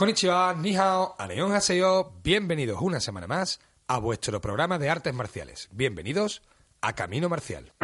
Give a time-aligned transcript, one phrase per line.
[0.00, 5.68] Konnichiwa, ni hao, aneon haseyo, bienvenidos una semana más a vuestro programa de artes marciales.
[5.72, 6.40] Bienvenidos
[6.80, 7.74] a Camino Marcial.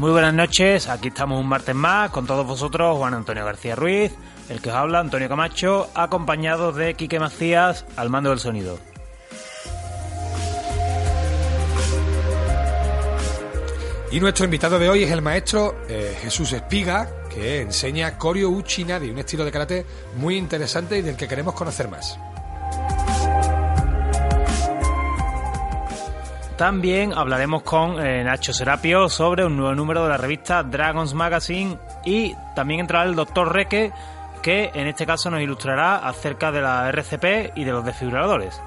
[0.00, 4.10] Muy buenas noches, aquí estamos un martes más con todos vosotros, Juan Antonio García Ruiz,
[4.48, 8.78] el que os habla, Antonio Camacho, acompañado de Quique Macías al mando del sonido.
[14.10, 19.10] Y nuestro invitado de hoy es el maestro eh, Jesús Espiga, que enseña Koryo Uchinadi,
[19.10, 19.84] un estilo de karate
[20.16, 22.18] muy interesante y del que queremos conocer más.
[26.60, 31.78] También hablaremos con eh, Nacho Serapio sobre un nuevo número de la revista Dragons Magazine
[32.04, 33.90] y también entrará el doctor Reque,
[34.42, 38.60] que en este caso nos ilustrará acerca de la RCP y de los desfibriladores.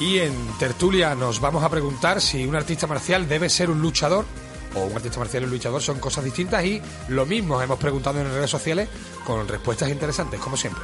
[0.00, 4.24] Y en tertulia nos vamos a preguntar si un artista marcial debe ser un luchador
[4.74, 8.18] o un artista marcial y un luchador son cosas distintas y lo mismo hemos preguntado
[8.22, 8.88] en redes sociales
[9.26, 10.82] con respuestas interesantes, como siempre.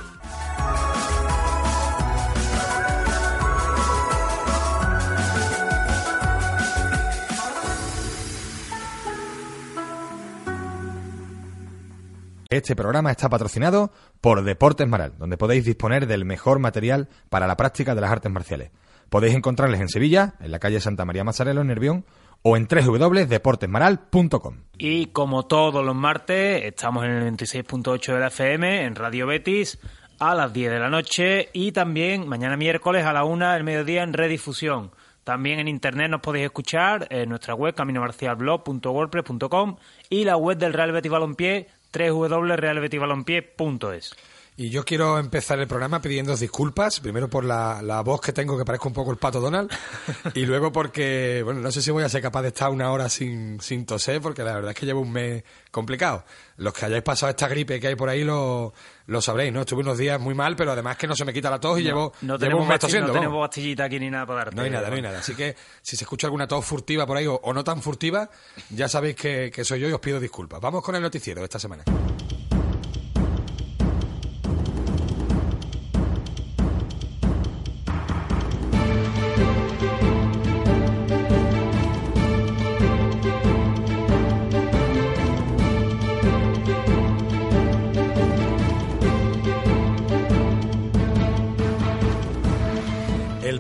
[12.54, 17.56] Este programa está patrocinado por Deportes Maral, donde podéis disponer del mejor material para la
[17.56, 18.70] práctica de las artes marciales.
[19.10, 22.04] Podéis encontrarles en Sevilla, en la calle Santa María Mazzarello, en Nervión,
[22.42, 24.58] o en www.deportesmaral.com.
[24.78, 29.80] Y como todos los martes, estamos en el 26.8 de la FM, en Radio Betis,
[30.20, 34.04] a las 10 de la noche y también mañana miércoles a la 1 del mediodía
[34.04, 34.92] en redifusión.
[35.24, 39.76] También en internet nos podéis escuchar en nuestra web caminomarcialblog.wordpress.com
[40.08, 44.14] y la web del Real Betis Balompié www.realbetibalompié.es.
[44.56, 48.56] Y yo quiero empezar el programa pidiendo disculpas, primero por la, la, voz que tengo,
[48.56, 49.68] que parezco un poco el pato Donald,
[50.34, 53.08] y luego porque, bueno, no sé si voy a ser capaz de estar una hora
[53.08, 55.42] sin, sin toser, porque la verdad es que llevo un mes
[55.72, 56.24] complicado.
[56.56, 58.72] Los que hayáis pasado esta gripe que hay por ahí lo,
[59.08, 59.62] lo sabréis, ¿no?
[59.62, 61.82] Estuve unos días muy mal, pero además que no se me quita la tos y
[61.82, 63.08] No, llevo, no llevo tenemos, un mes tosiendo.
[63.08, 63.22] no vamos.
[63.26, 64.54] tenemos pastillita aquí ni nada para darte.
[64.56, 65.18] No hay nada, no hay nada.
[65.18, 68.30] Así que si se escucha alguna tos furtiva por ahí o, o no tan furtiva,
[68.70, 70.60] ya sabéis que, que soy yo y os pido disculpas.
[70.60, 71.82] Vamos con el noticiero de esta semana.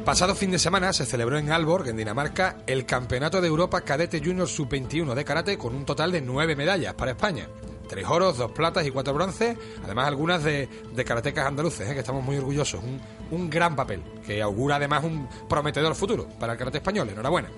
[0.04, 4.20] Pasado fin de semana se celebró en Aalborg, en Dinamarca, el Campeonato de Europa Cadete
[4.22, 7.48] Junior Sub-21 de karate con un total de nueve medallas para España.
[7.88, 11.92] Tres oros, dos platas y cuatro bronces, además algunas de, de karatecas andaluces, ¿eh?
[11.94, 12.82] que estamos muy orgullosos.
[12.82, 13.00] Un,
[13.30, 17.08] un gran papel, que augura además un prometedor futuro para el karate español.
[17.10, 17.48] Enhorabuena.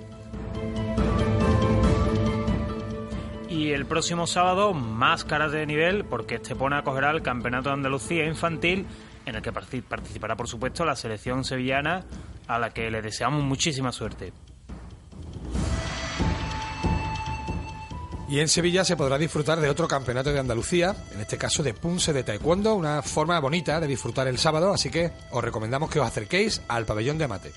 [3.49, 8.27] Y el próximo sábado, más karate de nivel, porque Estepona acogerá el Campeonato de Andalucía
[8.27, 8.85] Infantil,
[9.25, 12.05] en el que partic- participará, por supuesto, la selección sevillana,
[12.47, 14.33] a la que le deseamos muchísima suerte.
[18.29, 21.75] Y en Sevilla se podrá disfrutar de otro campeonato de Andalucía, en este caso de
[21.75, 26.01] Punse de Taekwondo, una forma bonita de disfrutar el sábado, así que os recomendamos que
[26.01, 27.53] os acerquéis al pabellón de Amate.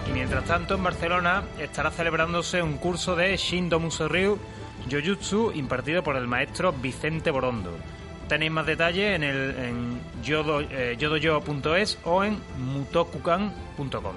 [0.09, 4.37] Y mientras tanto, en Barcelona estará celebrándose un curso de Shindo Musoryu
[4.91, 7.79] Jojutsu impartido por el maestro Vicente Borondo.
[8.31, 10.97] Tenéis más detalles en, el, en yodo, eh,
[12.05, 14.15] o en mutokukan.com.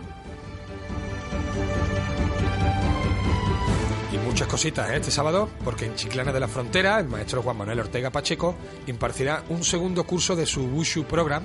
[4.11, 4.97] Y muchas cositas ¿eh?
[4.97, 8.53] este sábado, porque en Chiclana de la Frontera el maestro Juan Manuel Ortega Pacheco
[8.85, 11.43] impartirá un segundo curso de su Wushu Program,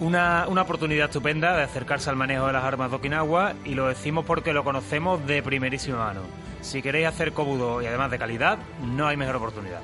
[0.00, 3.86] Una, una oportunidad estupenda de acercarse al manejo de las armas de Okinawa y lo
[3.86, 6.20] decimos porque lo conocemos de primerísima mano.
[6.62, 9.80] Si queréis hacer kobudo y además de calidad, no hay mejor oportunidad.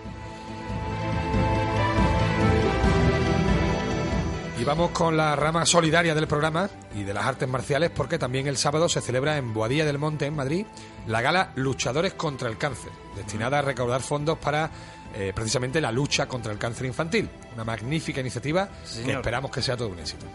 [4.62, 8.46] Y vamos con la rama solidaria del programa y de las artes marciales porque también
[8.46, 10.64] el sábado se celebra en Boadilla del Monte, en Madrid,
[11.08, 14.70] la gala Luchadores contra el Cáncer, destinada a recaudar fondos para
[15.16, 17.28] eh, precisamente la lucha contra el cáncer infantil.
[17.54, 20.26] Una magnífica iniciativa Sí, que esperamos que sea todo un éxito.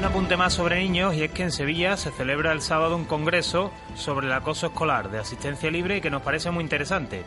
[0.00, 3.04] Un apunte más sobre niños, y es que en Sevilla se celebra el sábado un
[3.04, 7.22] congreso sobre el acoso escolar de asistencia libre y que nos parece muy interesante.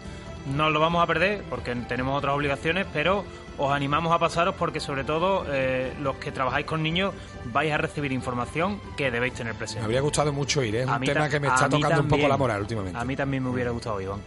[0.47, 3.25] No lo vamos a perder porque tenemos otras obligaciones, pero
[3.59, 7.13] os animamos a pasaros porque sobre todo eh, los que trabajáis con niños
[7.53, 9.85] vais a recibir información que debéis tener Me presente.
[9.85, 10.81] habría gustado mucho ir, ¿eh?
[10.81, 12.97] es A un tema que me está tocando un poco la moral últimamente.
[12.97, 14.19] A mí también me hubiera gustado, Iván.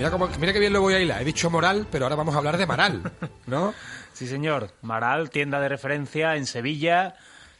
[0.00, 1.20] Mira, cómo, mira qué bien lo voy a hilar.
[1.20, 3.02] He dicho moral, pero ahora vamos a hablar de Maral,
[3.46, 3.74] ¿no?
[4.14, 4.70] Sí, señor.
[4.80, 7.16] Maral, tienda de referencia en Sevilla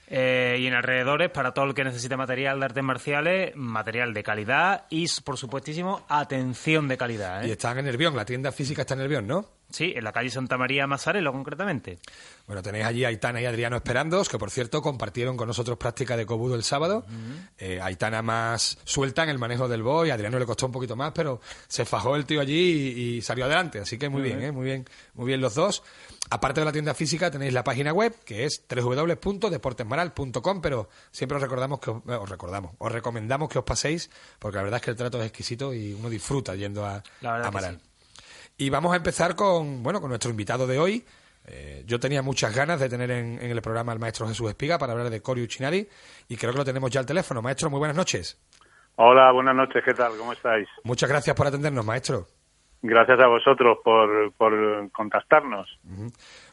[0.06, 4.22] eh, y en alrededores para todo el que necesite material de artes marciales, material de
[4.22, 7.44] calidad y, por supuestísimo, atención de calidad.
[7.44, 7.52] Y ¿eh?
[7.52, 9.44] están en Nervión, la tienda física está en Nervión, ¿no?
[9.70, 11.98] Sí, en la calle Santa María Mazarelo, concretamente.
[12.46, 16.16] Bueno, tenéis allí a Aitana y Adriano esperándoos, que por cierto compartieron con nosotros práctica
[16.16, 17.04] de Kobudo el sábado.
[17.58, 20.96] Eh, Aitana más suelta en el manejo del boy, a Adriano le costó un poquito
[20.96, 23.80] más, pero se fajó el tío allí y, y salió adelante.
[23.80, 24.52] Así que muy bien, ¿eh?
[24.52, 24.84] muy bien,
[25.14, 25.82] muy bien los dos.
[26.30, 31.42] Aparte de la tienda física, tenéis la página web, que es www.deportesmaral.com, pero siempre os
[31.42, 34.84] recordamos que os, eh, os recordamos, os recomendamos que os paséis, porque la verdad es
[34.84, 37.80] que el trato es exquisito y uno disfruta yendo a, La Maral.
[38.60, 41.02] Y vamos a empezar con, bueno, con nuestro invitado de hoy.
[41.46, 44.76] Eh, yo tenía muchas ganas de tener en, en el programa al maestro Jesús Espiga
[44.76, 45.88] para hablar de Cory Uchinadi
[46.28, 47.40] y creo que lo tenemos ya al teléfono.
[47.40, 48.38] Maestro, muy buenas noches.
[48.96, 50.12] Hola, buenas noches, ¿qué tal?
[50.18, 50.68] ¿Cómo estáis?
[50.84, 52.26] Muchas gracias por atendernos, maestro.
[52.82, 54.52] Gracias a vosotros por, por
[54.92, 55.66] contactarnos.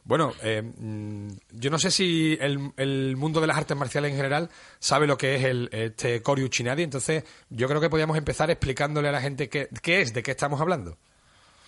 [0.06, 4.18] Bueno, eh, mm, yo no sé si el, el mundo de las artes marciales en
[4.18, 4.50] general
[4.80, 9.12] sabe lo que es el, este Uchinadi, entonces yo creo que podríamos empezar explicándole a
[9.12, 10.96] la gente qué, qué es, de qué estamos hablando.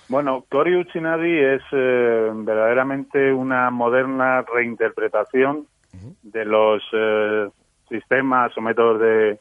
[0.10, 5.68] Bueno, Tori Uchinadi es eh, verdaderamente una moderna reinterpretación
[6.24, 7.48] de los eh,
[7.88, 9.40] sistemas o métodos de,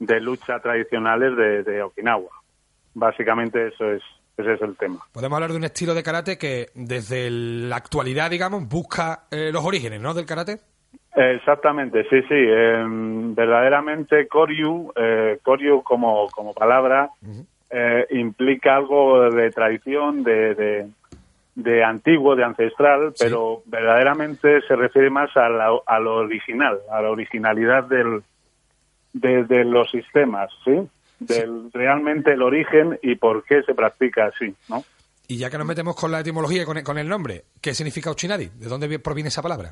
[0.00, 2.30] de lucha tradicionales de, de Okinawa.
[2.94, 4.02] Básicamente eso es,
[4.36, 4.98] ese es el tema.
[5.12, 9.64] Podemos hablar de un estilo de karate que desde la actualidad, digamos, busca eh, los
[9.64, 10.58] orígenes, ¿no?, del karate.
[11.14, 12.34] Exactamente, sí, sí.
[12.34, 17.10] eh, verdaderamente Koryu, eh, Koryu como, como palabra,
[17.72, 20.88] eh, implica algo de tradición, de, de,
[21.54, 23.24] de antiguo, de ancestral, Sí.
[23.24, 28.22] pero verdaderamente se refiere más a, la- a lo original, a la originalidad del,
[29.12, 30.72] de, de los sistemas, ¿sí?
[31.20, 34.82] Del, Realmente el origen y por qué se practica así, ¿no?
[35.28, 37.74] Y ya que nos metemos con la etimología y con el, con el nombre, ¿qué
[37.74, 38.50] significa Uchinadi?
[38.58, 39.70] ¿De dónde vi- proviene esa palabra?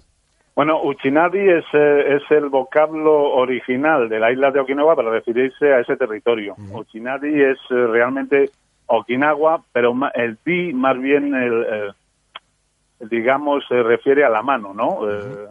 [0.54, 5.72] Bueno, Uchinadi es, eh, es el vocablo original de la isla de Okinawa para referirse
[5.72, 6.54] a ese territorio.
[6.72, 8.50] Uchinadi es eh, realmente
[8.86, 15.08] Okinawa, pero el ti más bien, el, el- digamos, se refiere a la mano, ¿no?
[15.10, 15.46] Eh,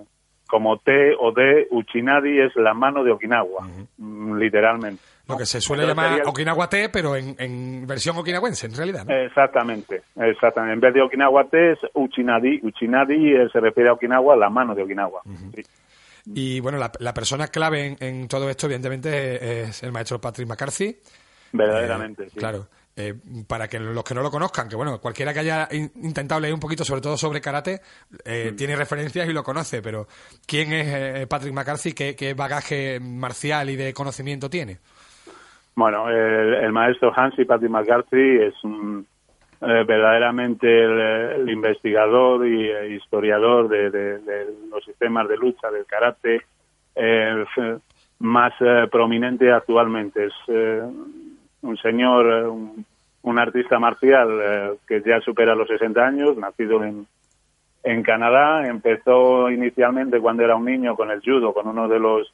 [0.50, 3.68] como T o D, Uchinadi es la mano de Okinawa,
[3.98, 5.02] mm, literalmente.
[5.28, 8.76] Lo que se suele Entonces llamar el- Okinawa T, pero en, en versión okinawense, en
[8.76, 9.06] realidad.
[9.06, 9.14] ¿no?
[9.16, 10.74] Exactamente, exactamente.
[10.74, 12.60] En vez de Okinawa T es Uchinadi.
[12.64, 15.22] Uchinadi eh, se refiere a Okinawa, la mano de Okinawa.
[15.56, 15.62] Sí.
[16.34, 20.48] Y bueno, la, la persona clave en, en todo esto, evidentemente, es el maestro Patrick
[20.48, 20.98] McCarthy.
[21.52, 22.40] Verdaderamente, Eh, sí.
[22.40, 22.68] Claro.
[23.02, 23.14] Eh,
[23.48, 26.54] para que los que no lo conozcan, que bueno, cualquiera que haya in- intentado leer
[26.54, 27.80] un poquito, sobre todo sobre karate,
[28.26, 30.06] eh, tiene referencias y lo conoce, pero
[30.46, 30.88] ¿quién es
[31.22, 31.94] eh, Patrick McCarthy?
[31.94, 34.80] ¿Qué, ¿Qué bagaje marcial y de conocimiento tiene?
[35.76, 39.08] Bueno, el, el maestro Hansi Patrick McCarthy es un,
[39.62, 41.00] eh, verdaderamente el,
[41.42, 46.42] el investigador y historiador de, de- de los sistemas de lucha del karate
[48.20, 48.52] más
[48.92, 50.26] prominente actualmente.
[50.26, 50.82] Es eh,
[51.62, 52.86] un señor, un,
[53.24, 57.06] un artista marcial eh, que ya supera los 60 años, nacido en,
[57.84, 58.68] en Canadá.
[58.68, 62.32] Empezó inicialmente cuando era un niño con el judo, con uno de los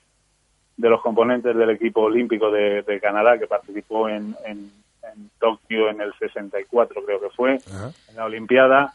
[0.78, 4.70] de los componentes del equipo olímpico de, de Canadá que participó en, en,
[5.04, 7.92] en Tokio en el 64 creo que fue Ajá.
[8.10, 8.94] en la Olimpiada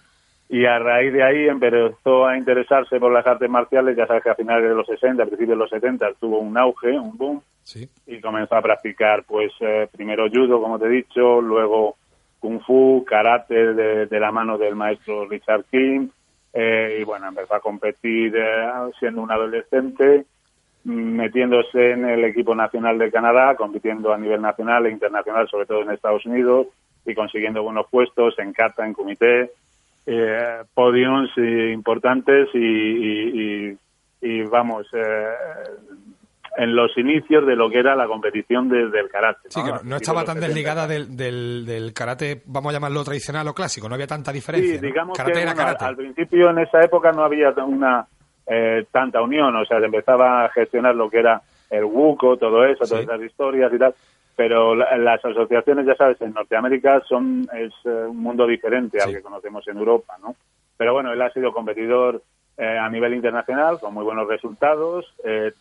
[0.49, 4.29] y a raíz de ahí empezó a interesarse por las artes marciales ya sabes que
[4.29, 7.43] a finales de los 60 a principios de los 70 tuvo un auge un boom
[8.07, 11.97] Y comenzó a practicar pues eh, primero judo como te he dicho luego
[12.41, 16.09] kung fu karate de, la mano del maestro Richard King
[16.53, 20.25] eh, y bueno empezó a competir eh, siendo un adolescente
[20.85, 25.83] metiéndose en el equipo nacional de Canadá, compitiendo a nivel nacional e internacional, sobre todo
[25.83, 26.69] en Estados Unidos,
[27.05, 29.51] y consiguiendo buenos puestos en kata, en comité,
[30.07, 33.77] eh, podiums importantes y,
[34.23, 35.27] y, vamos, eh,
[36.57, 39.49] en los inicios de lo que era la competición desde el karate.
[39.49, 43.89] Sí, que no, estaba tan desligada del, del, karate, vamos a llamarlo tradicional o clásico,
[43.89, 44.79] no había tanta diferencia.
[44.79, 48.07] Sí, digamos que al principio en esa época no había una
[48.47, 51.41] eh, tanta unión, o sea, se empezaba a gestionar lo que era
[51.71, 53.95] el WUCO, todo eso, todas esas historias y tal,
[54.35, 59.23] pero las asociaciones, ya sabes, en Norteamérica son es eh, un mundo diferente al que
[59.23, 60.35] conocemos en Europa, ¿no?
[60.77, 62.23] Pero bueno, él ha sido competidor
[62.57, 65.07] eh, a nivel internacional con muy buenos resultados,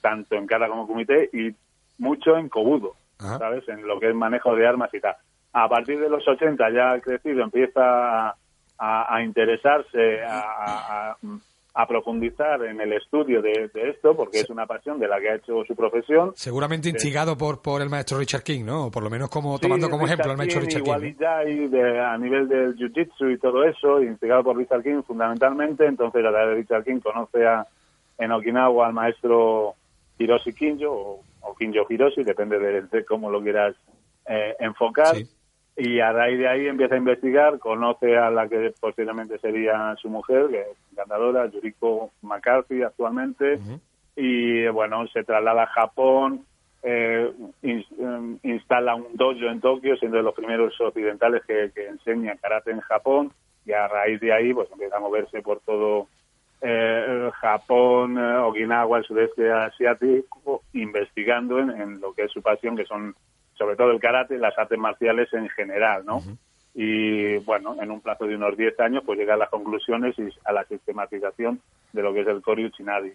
[0.01, 1.55] tanto en cada como comité y
[1.97, 3.67] mucho en Kobudo, ¿sabes?
[3.69, 5.15] En lo que es manejo de armas y tal.
[5.53, 8.35] A partir de los 80 ya ha crecido, empieza
[8.79, 11.15] a, interesarse, a,
[11.73, 15.35] a profundizar en el estudio de, esto, porque es una pasión de la que ha
[15.35, 16.33] hecho su profesión.
[16.35, 18.87] Seguramente instigado por, por el maestro Richard King, ¿no?
[18.87, 21.15] O por lo menos como tomando como ejemplo al maestro Richard King.
[21.19, 25.85] y a nivel del jiu-jitsu y todo eso, instigado por Richard King fundamentalmente.
[25.85, 27.65] Entonces, a través de Richard King conoce a,
[28.17, 29.75] en Okinawa al maestro
[30.17, 33.75] Hiroshi Kinjo, o, Kinjo Hiroshi, depende de, cómo lo quieras
[34.27, 35.15] eh, enfocar
[35.79, 40.09] y a raíz de ahí empieza a investigar, conoce a la que posiblemente sería su
[40.09, 43.59] mujer, que es encantadora, Yuriko McCarthy actualmente,
[44.13, 46.45] y bueno, se traslada a Japón,
[46.83, 47.31] eh,
[47.63, 47.83] eh,
[48.43, 52.81] instala un dojo en Tokio, siendo de los primeros occidentales que, que enseña karate en
[52.81, 53.31] Japón,
[53.65, 56.07] y a raíz de ahí pues empieza a moverse por todo
[56.59, 63.15] eh, Japón, Okinawa, el sudeste asiático, investigando en lo que es su pasión, que son
[63.59, 66.23] sobre todo el karate y las artes marciales en general, ¿no?
[66.73, 70.29] Y bueno, en un plazo de unos 10 años, pues llega a las conclusiones y
[70.45, 71.59] a la sistematización
[71.91, 73.11] de lo que es el Koryu Chinadi.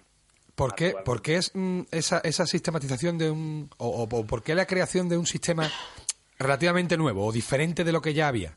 [0.54, 3.70] ¿Por qué, ¿Por qué es mm, esa, esa sistematización de un.
[3.78, 5.64] O, por qué la creación de un sistema
[6.38, 8.52] relativamente nuevo o diferente de lo que ya había?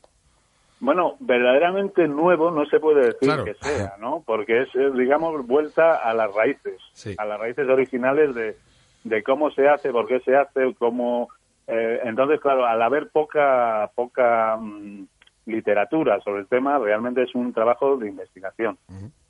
[0.80, 4.24] Bueno, verdaderamente nuevo no se puede decir que sea, ¿no?
[4.26, 6.80] Porque es, digamos, vuelta a las raíces,
[7.18, 8.58] a las raíces originales de,
[9.06, 11.30] de cómo se hace, por qué se hace, cómo
[11.68, 15.04] eh, entonces, claro, al haber poca, poca mm,
[15.46, 18.78] literatura sobre el tema, realmente es un trabajo de investigación.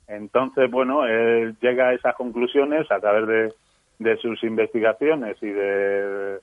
[0.06, 3.54] Entonces, bueno, él llega a esas conclusiones a través de,
[3.98, 6.38] de sus investigaciones y de,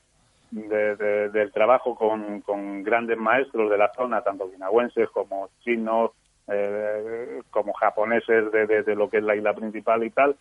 [0.51, 6.11] del trabajo con, con, grandes maestros de la zona, tanto guinahuenses como chinos,
[6.47, 10.35] eh, como japoneses de, lo que es la isla principal y tal.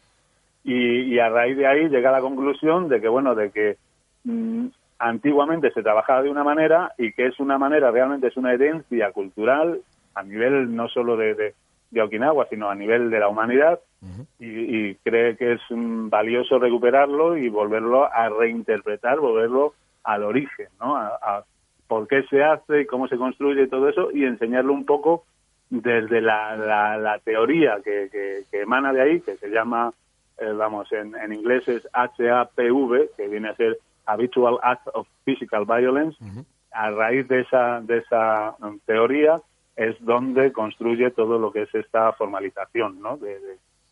[0.65, 3.77] Y, y, a raíz de ahí llega a la conclusión de que, bueno, de que
[4.25, 4.67] mm,
[4.99, 9.13] antiguamente se trabajaba de una manera y que es una manera, realmente es una herencia
[9.13, 9.81] cultural
[10.15, 11.55] a nivel no solo de, de,
[12.01, 13.79] Okinawa, sino a nivel de la humanidad
[14.41, 20.97] y, cree que es valioso recuperarlo y volverlo a reinterpretar, volverlo al origen, ¿no?
[20.97, 21.45] A,
[21.87, 25.25] por qué se hace, cómo se construye y todo eso y enseñarlo un poco
[25.71, 29.93] desde la, la, teoría que, que, emana de ahí, que se llama,
[30.39, 35.65] eh, vamos, en, en inglés es HAPV, que viene a ser Habitual Act of Physical
[35.65, 36.17] Violence,
[36.73, 39.41] a raíz de esa, de esa um, teoría
[39.77, 43.17] es donde construye todo lo que es esta formalización, ¿no?
[43.17, 43.39] De,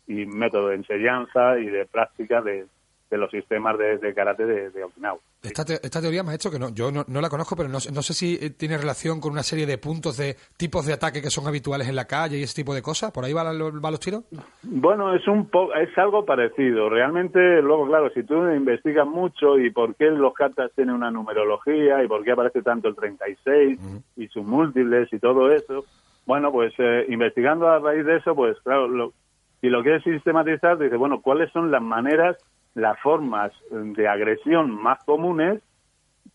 [0.07, 2.65] y método de enseñanza y de práctica de,
[3.13, 5.19] de los sistemas de, karate de, Okinawa.
[5.43, 8.01] Esta, esta teoría me ha hecho que no, yo no, la conozco, pero no, no,
[8.01, 11.29] sé si eh, tiene relación con una serie de puntos de tipos de ataque que
[11.29, 13.11] son habituales en la calle y ese tipo de cosas.
[13.11, 14.23] ¿Por ahí van los tiros?
[14.63, 15.47] Bueno, es un
[15.79, 16.89] es algo parecido.
[16.89, 22.03] Realmente, luego, claro, si tú investigas mucho y por qué los katas tienen una numerología
[22.03, 23.79] y por qué aparece tanto el 36
[24.15, 25.85] y sus múltiples y todo eso,
[26.25, 29.13] bueno, pues eh, investigando a raíz de eso, pues claro, lo,
[29.61, 32.37] si lo quieres sistematizar, dice, bueno, ¿cuáles son las maneras
[32.75, 35.61] las formas de agresión más comunes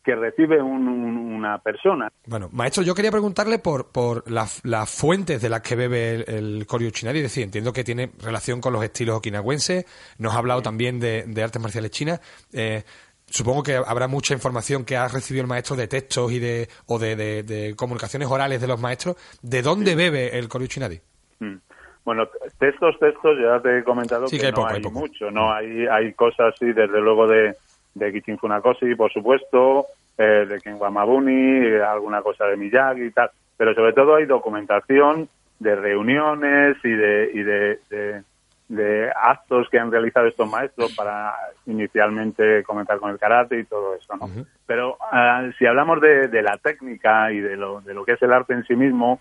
[0.05, 2.11] que recibe una persona.
[2.27, 6.93] Bueno, maestro, yo quería preguntarle por, por las, fuentes de las que bebe el, el
[6.93, 7.19] Chinari.
[7.19, 9.85] Es decir, entiendo que tiene relación con los estilos okinawenses.
[10.19, 12.21] Nos ha hablado también de, artes marciales chinas.
[12.55, 12.85] Eh,
[13.27, 16.99] supongo que habrá mucha información que ha recibido el maestro de textos y de, o
[16.99, 19.17] de, comunicaciones orales de los maestros.
[19.43, 21.01] ¿De dónde bebe el Koryu Chinari?
[21.41, 21.57] Mm.
[22.05, 22.27] Bueno,
[22.59, 26.73] textos, textos, ya te he comentado que, no hay, mucho, no hay, hay cosas, sí,
[26.73, 27.55] desde luego de,
[27.95, 29.87] de Kichin Funakoshi, por supuesto,
[30.17, 35.29] eh, de Ken Wamabuni, alguna cosa de Miyagi y tal, pero sobre todo hay documentación
[35.59, 38.23] de reuniones y de, y de,
[38.69, 41.35] de, actos que han realizado estos maestros para
[41.67, 44.29] inicialmente comentar con el karate y todo eso, ¿no?
[44.67, 48.23] Pero ah, si hablamos de, de la técnica y de lo, de lo que es
[48.23, 49.21] el arte en sí mismo,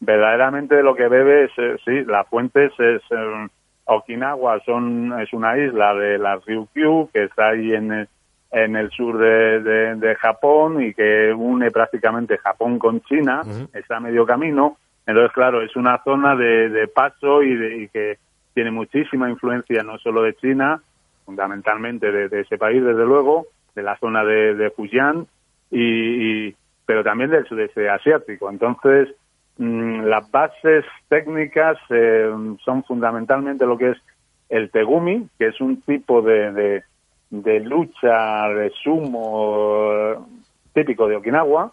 [0.00, 3.48] verdaderamente lo que bebe es, eh, sí, la fuente es, eh,
[3.84, 8.08] Okinawa son, es una isla de la Ryukyu que está ahí en el,
[8.50, 9.60] en el sur de,
[9.96, 14.76] de, Japón y que une prácticamente Japón con China, está a medio camino.
[15.06, 18.18] Entonces, claro, es una zona de, de paso y, de, y que
[18.54, 20.80] tiene muchísima influencia no solo de China,
[21.26, 25.26] fundamentalmente de, ese país, desde luego, de la zona de, de Fujian,
[25.70, 26.54] y,
[26.86, 28.48] pero también del sudeste asiático.
[28.48, 29.08] Entonces,
[29.58, 32.30] las bases técnicas eh,
[32.64, 33.98] son fundamentalmente lo que es
[34.48, 36.82] el tegumi, que es un tipo de,
[37.30, 40.28] de, lucha de sumo
[40.72, 41.72] típico de Okinawa,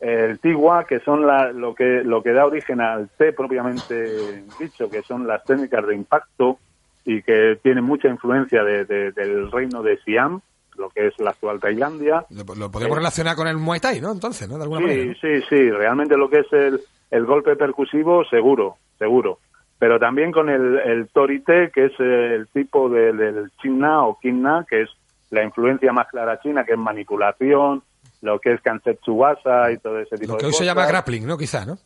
[0.00, 1.26] el tigua, que son
[1.60, 5.94] lo que lo que da origen al té propiamente dicho, que son las técnicas de
[5.94, 6.58] impacto
[7.06, 10.40] y que tienen mucha influencia del reino de Siam,
[10.76, 12.26] lo que es la actual Tailandia.
[12.30, 14.12] Lo, podemos relacionar con el Muay Thai, ¿no?
[14.12, 14.56] Entonces, ¿no?
[14.56, 15.70] De alguna sí, sí, sí.
[15.70, 16.80] Realmente lo que es el,
[17.14, 19.38] el golpe percusivo, seguro, seguro.
[19.78, 24.82] Pero también con el, el torite, que es el tipo del china o kinna, que
[24.82, 24.90] es
[25.30, 27.82] la influencia más clara china, que es manipulación,
[28.20, 30.32] lo que es Kansetsubasa y todo ese tipo de cosas.
[30.32, 31.38] Lo que hoy se llama grappling, ¿no?
[31.38, 31.78] Quizá, ¿no?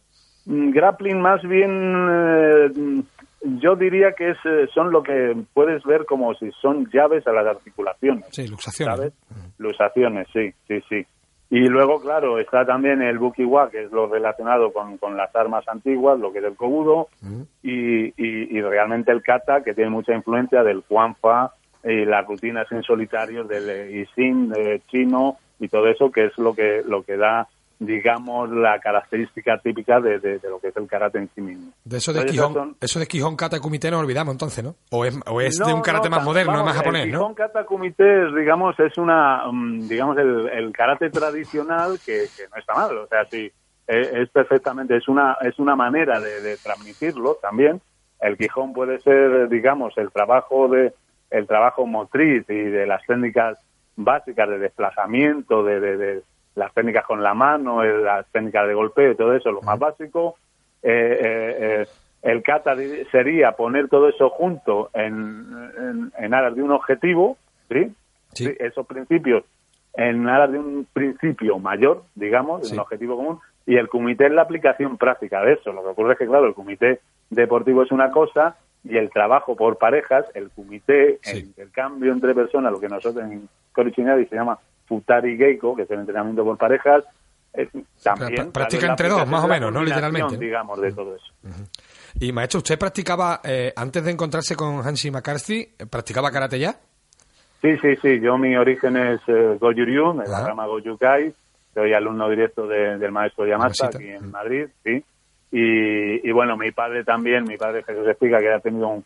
[0.47, 3.03] Mm, grappling más bien, eh,
[3.61, 7.33] yo diría que es, eh, son lo que puedes ver como si son llaves a
[7.33, 8.25] las articulaciones.
[8.31, 8.97] Sí, luxaciones.
[8.97, 9.13] ¿sabes?
[9.59, 11.07] Luxaciones, sí, sí, sí.
[11.51, 15.67] Y luego, claro, está también el bukiwa, que es lo relacionado con, con las armas
[15.67, 17.09] antiguas, lo que es el kobudo,
[17.63, 21.53] y, y, realmente el kata, que tiene mucha influencia del huanfa
[21.83, 26.55] y las rutinas en solitario del isin de chino y todo eso, que es lo
[26.55, 27.49] que, lo que da
[27.81, 31.73] digamos, la característica típica de, de, lo que es el karate en sí mismo.
[31.85, 34.75] De eso de Quijón, eso de Quijón Kata Kumite no olvidamos entonces, ¿no?
[34.91, 37.19] O es, o es de un karate más moderno, más japonés, el ¿no?
[37.19, 42.57] Quijón Kata Kumite, digamos, es una, mm, digamos, el, el karate tradicional que, que, no
[42.59, 43.51] está mal, o sea, sí,
[43.87, 47.81] es, es perfectamente, es una, es una manera de, de, transmitirlo también.
[48.21, 50.93] El Quijón puede ser, digamos, el trabajo de,
[51.31, 53.57] el trabajo motriz y de las técnicas
[53.95, 56.23] básicas de desplazamiento, de, de
[56.55, 60.37] las técnicas con la mano, las técnicas de golpeo y todo eso, lo más básico.
[60.83, 61.87] Eh, eh, eh,
[62.23, 62.77] el kata
[63.13, 67.37] sería poner todo eso junto en, en, aras de un objetivo,
[67.69, 67.95] ¿sí?
[68.59, 69.45] Esos principios
[69.95, 74.33] en aras de un principio mayor, digamos, de un objetivo común, y el comité es
[74.33, 75.73] la aplicación práctica de eso.
[75.73, 79.57] Lo que ocurre es que, claro, el comité deportivo es una cosa y el trabajo
[79.57, 84.59] por parejas, el comité, el intercambio entre personas, lo que nosotros en Corichinari se llama
[84.89, 87.05] Futari Geiko, que es el entrenamiento por parejas,
[88.03, 88.53] también...
[88.53, 89.83] Practica entre dos, más o menos, ¿no?
[89.83, 90.37] Literalmente.
[90.37, 91.33] Digamos, de todo eso.
[92.21, 96.75] Y maestro, ¿usted practicaba, eh, antes de encontrarse con Hanshi McCarthy, practicaba karate ya?
[97.61, 98.21] Sí, sí, sí.
[98.21, 101.35] Yo mi origen es eh, Goju-Ryu, en la rama Goju-Kai.
[101.75, 105.05] Soy alumno directo del maestro Yamata aquí en Madrid, sí.
[105.51, 109.05] Y, bueno, mi padre también, mi padre Jesús explica que ha tenido un,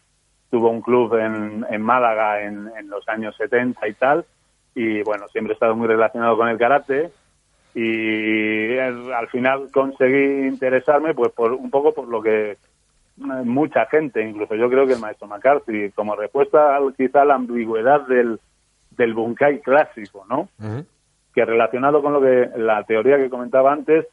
[0.51, 4.25] tuvo un club en, en Málaga en, en los años 70 y tal
[4.75, 7.11] y bueno, siempre he estado muy relacionado con el karate
[7.75, 12.57] y al final conseguí interesarme pues por un poco por lo que
[13.17, 17.35] mucha gente, incluso yo creo que el maestro McCarthy, como respuesta al, quizá a la
[17.35, 18.41] ambigüedad del,
[18.91, 20.49] del bunkai clásico, ¿no?
[21.35, 24.07] Que relacionado con lo que la teoría que comentaba antes,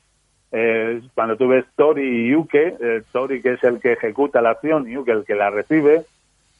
[0.52, 4.52] eh, cuando tú ves Tori y Yuke, eh, Tori que es el que ejecuta la
[4.52, 6.06] acción y Yuke el que la recibe,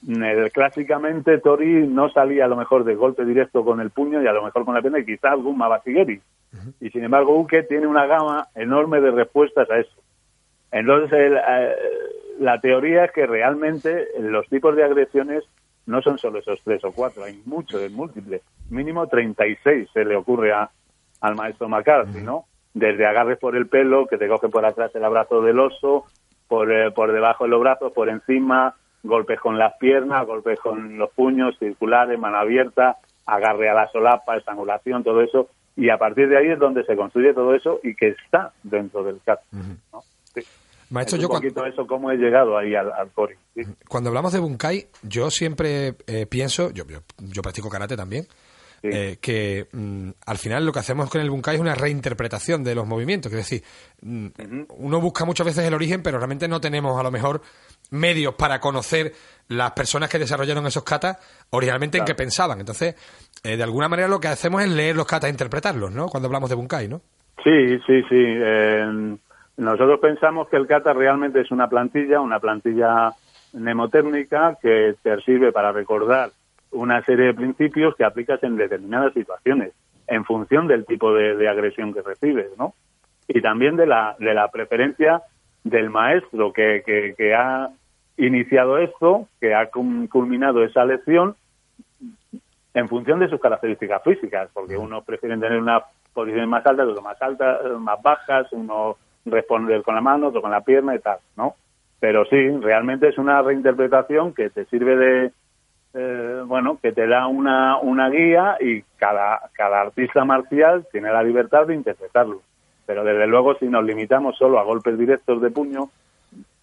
[0.08, 4.28] el, clásicamente Tori no salía a lo mejor de golpe directo con el puño y
[4.28, 6.22] a lo mejor con la pena y quizás algún Mabasigeri.
[6.80, 10.02] Y sin embargo Uke tiene una gama enorme de respuestas a eso.
[10.72, 11.76] Entonces eh,
[12.40, 15.44] la teoría es que realmente los tipos de agresiones
[15.86, 18.42] no son solo esos tres o cuatro, hay muchos, es múltiples.
[18.70, 20.70] Mínimo 36 se le ocurre a,
[21.22, 22.46] al maestro McCarthy, ¿no?
[22.74, 26.06] Desde agarres por el pelo, que te coge por atrás el abrazo del oso,
[26.48, 30.98] por, eh, por debajo de los brazos, por encima, golpes con las piernas, golpes con
[30.98, 36.28] los puños, circulares, mano abierta, agarre a la solapa, estrangulación, todo eso, y a partir
[36.28, 39.40] de ahí es donde se construye todo eso y que está dentro del CAT.
[40.90, 43.10] Maestro, un yo poquito eso, cómo he llegado ahí al, al
[43.88, 48.26] Cuando hablamos de Bunkai, yo siempre eh, pienso, yo, yo, practico karate también,
[48.82, 52.76] eh, que mm, al final lo que hacemos con el bunkai es una reinterpretación de
[52.76, 53.32] los movimientos.
[53.32, 53.64] Es decir,
[54.02, 54.28] mm,
[54.78, 57.42] uno busca muchas veces el origen, pero realmente no tenemos a lo mejor
[57.92, 59.12] medios para conocer
[59.48, 61.18] las personas que desarrollaron esos katas
[61.50, 62.60] originalmente en qué pensaban.
[62.60, 62.96] Entonces,
[63.44, 66.08] eh, de alguna manera lo que hacemos es leer los katas e interpretarlos, ¿no?
[66.08, 67.02] Cuando hablamos de bunkai, ¿no?
[67.44, 68.36] Sí, sí, sí.
[69.58, 73.14] nosotros pensamos que el kata realmente es una plantilla, una plantilla
[73.54, 76.32] mnemotérmica que te sirve para recordar
[76.72, 79.74] una serie de principios que aplicas en determinadas situaciones,
[80.08, 82.74] en función del tipo de, agresión que recibes, ¿no?
[83.28, 85.22] Y también de la, de la preferencia
[85.64, 87.70] del maestro que, que, ha
[88.18, 91.36] iniciado esto, que ha culminado esa lección
[92.74, 97.04] en función de sus características físicas, porque unos prefieren tener una posición más alta, otros
[97.04, 101.18] más altas, más bajas, uno responder con la mano, otro con la pierna y tal,
[101.36, 101.56] ¿no?
[102.00, 105.32] Pero sí, realmente es una reinterpretación que te sirve de,
[105.94, 111.24] eh, bueno, que te da una, una guía y cada, cada artista marcial tiene la
[111.24, 112.42] libertad de interpretarlo.
[112.90, 115.92] Pero desde luego, si nos limitamos solo a golpes directos de puño,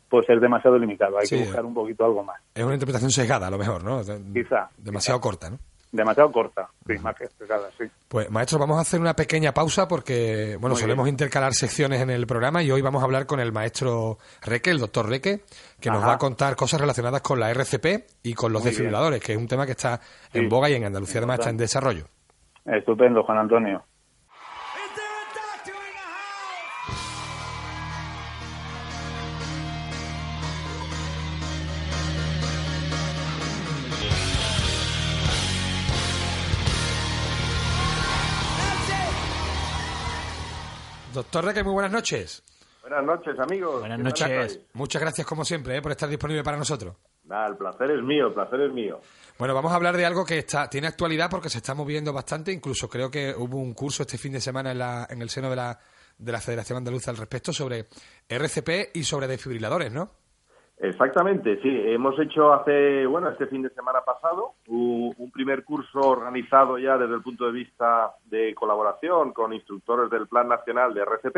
[0.09, 1.19] pues es demasiado limitado.
[1.19, 2.41] Hay que buscar un poquito algo más.
[2.53, 4.01] Es una interpretación sesgada, a lo mejor, ¿no?
[4.35, 4.69] Quizá.
[4.77, 5.59] Demasiado corta, ¿no?
[5.93, 7.85] Demasiado corta, sí, más que sesgada, sí.
[8.09, 12.27] Pues, maestro, vamos a hacer una pequeña pausa porque, bueno, solemos intercalar secciones en el
[12.27, 15.45] programa y hoy vamos a hablar con el maestro Reque, el doctor Reque,
[15.81, 19.35] que nos va a contar cosas relacionadas con la RCP y con los desfibriladores, que
[19.35, 20.01] es un tema que está
[20.33, 22.07] en boga y en Andalucía además está en desarrollo.
[22.65, 23.85] Estupendo, Juan Antonio.
[41.17, 42.43] Doctor Reque, muy buenas noches.
[42.83, 43.81] Buenas noches, amigos.
[43.81, 44.61] Buenas noches.
[44.75, 46.95] Muchas gracias, como siempre, eh, por estar disponible para nosotros.
[47.25, 49.01] Nada, el placer es mío, el placer es mío.
[49.39, 52.53] Bueno, vamos a hablar de algo que está tiene actualidad porque se está moviendo bastante.
[52.53, 55.49] Incluso creo que hubo un curso este fin de semana en, la, en el seno
[55.49, 55.81] de la,
[56.19, 57.87] de la Federación Andaluza al respecto sobre
[58.29, 60.11] RCP y sobre desfibriladores, ¿no?
[60.79, 61.71] Exactamente, sí.
[61.87, 67.15] Hemos hecho hace, bueno, este fin de semana pasado, un, primer curso organizado ya desde
[67.15, 71.37] el punto de vista de colaboración con instructores del Plan Nacional de RCP.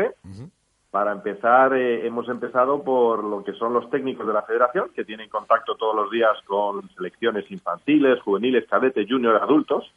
[0.91, 5.05] Para empezar, eh, hemos empezado por lo que son los técnicos de la federación, que
[5.05, 9.91] tienen contacto todos los días con selecciones infantiles, juveniles, cadetes, junior, adultos,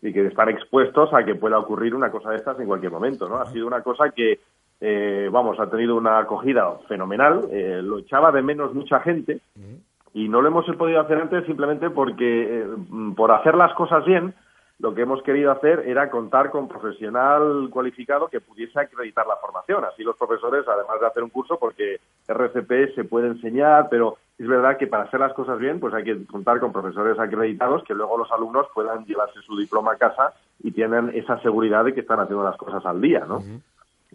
[0.00, 3.28] y que están expuestos a que pueda ocurrir una cosa de estas en cualquier momento,
[3.28, 3.36] ¿no?
[3.36, 4.40] Ha sido una cosa que
[4.80, 9.40] eh, vamos, ha tenido una acogida fenomenal, eh, lo echaba de menos mucha gente
[10.14, 12.66] y no lo hemos podido hacer antes simplemente porque eh,
[13.14, 14.34] por hacer las cosas bien,
[14.78, 19.84] lo que hemos querido hacer era contar con profesional cualificado que pudiese acreditar la formación.
[19.84, 24.48] Así los profesores, además de hacer un curso, porque RCP se puede enseñar, pero es
[24.48, 27.94] verdad que para hacer las cosas bien, pues hay que contar con profesores acreditados que
[27.94, 32.00] luego los alumnos puedan llevarse su diploma a casa y tienen esa seguridad de que
[32.00, 33.42] están haciendo las cosas al día, ¿no?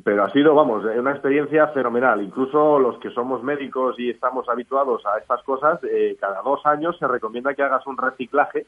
[0.04, 2.22] Pero ha sido, vamos, una experiencia fenomenal.
[2.22, 6.98] Incluso los que somos médicos y estamos habituados a estas cosas, eh, cada dos años
[7.00, 8.66] se recomienda que hagas un reciclaje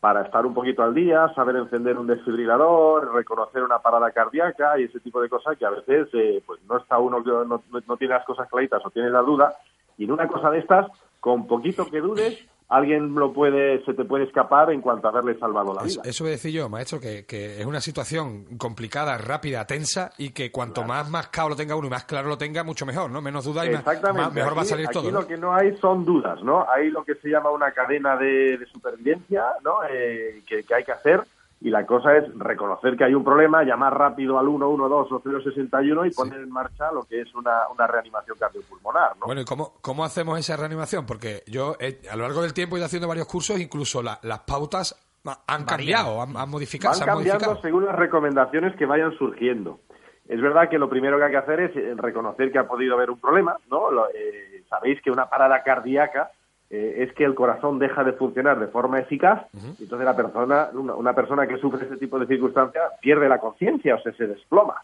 [0.00, 4.84] para estar un poquito al día, saber encender un desfibrilador, reconocer una parada cardíaca y
[4.84, 8.14] ese tipo de cosas que a veces eh, pues no está uno, no, no tiene
[8.14, 9.54] las cosas claritas o tiene la duda.
[9.98, 10.86] Y en una cosa de estas,
[11.20, 15.38] con poquito que dudes, alguien lo puede, se te puede escapar en cuanto a haberle
[15.38, 16.02] salvado la vida.
[16.04, 20.50] Eso, voy a decir yo, maestro, que, es una situación complicada, rápida, tensa y que
[20.50, 23.20] cuanto más más lo tenga uno y más claro lo tenga, mucho mejor, ¿no?
[23.20, 23.84] Menos duda y más,
[24.32, 25.02] mejor va a salir todo.
[25.02, 26.66] Aquí lo que no hay son dudas, ¿no?
[26.70, 29.78] Hay lo que se llama una cadena de, supervivencia, ¿no?
[29.90, 31.22] Eh, que hay que hacer
[31.62, 36.06] y la cosa es reconocer que hay un problema, llamar rápido al 112 o 061
[36.06, 39.16] y poner en marcha lo que es una, una reanimación cardiopulmonar.
[39.18, 39.26] ¿no?
[39.26, 41.04] Bueno, ¿y cómo, cómo hacemos esa reanimación?
[41.04, 41.76] Porque yo
[42.10, 45.06] a lo largo del tiempo he ido haciendo varios cursos, incluso las pautas
[45.46, 46.98] han cambiado, han, modificado.
[46.98, 49.80] Van cambiando según las recomendaciones que vayan surgiendo.
[50.26, 52.94] Es verdad que lo primero que hay que hacer es eh, reconocer que ha podido
[52.94, 53.88] haber un problema, ¿no?
[54.14, 56.30] Eh, sabéis que una parada cardíaca
[56.70, 60.68] eh, es que el corazón deja de funcionar de forma eficaz, y entonces la persona,
[60.72, 64.76] una, persona que sufre este tipo de circunstancias pierde la conciencia, o sea, se desploma.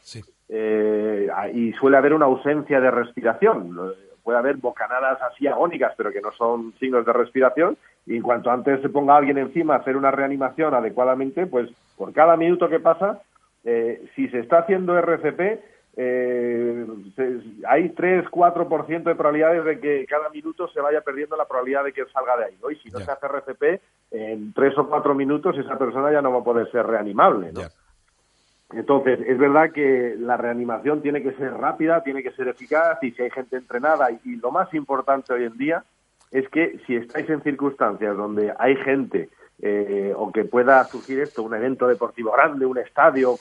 [0.48, 3.94] Eh, y suele haber una ausencia de respiración.
[4.24, 7.76] Puede haber bocanadas así agónicas, pero que no son signos de respiración.
[8.04, 12.12] Y en cuanto antes se ponga alguien encima a hacer una reanimación adecuadamente, pues por
[12.12, 13.20] cada minuto que pasa,
[13.64, 15.60] eh, si se está haciendo RCP,
[15.98, 16.86] eh,
[17.66, 22.04] hay 3-4% de probabilidades de que cada minuto se vaya perdiendo la probabilidad de que
[22.06, 22.58] salga de ahí.
[22.70, 23.80] Y si no se hace RCP,
[24.10, 27.50] en 3 o 4 minutos esa persona ya no va a poder ser reanimable.
[28.72, 33.12] Entonces, es verdad que la reanimación tiene que ser rápida, tiene que ser eficaz y
[33.12, 35.84] si hay gente entrenada y, lo más importante hoy en día
[36.30, 39.30] es que si estáis en circunstancias donde hay gente
[39.62, 43.36] eh, o que pueda surgir esto, un evento deportivo grande, un estadio,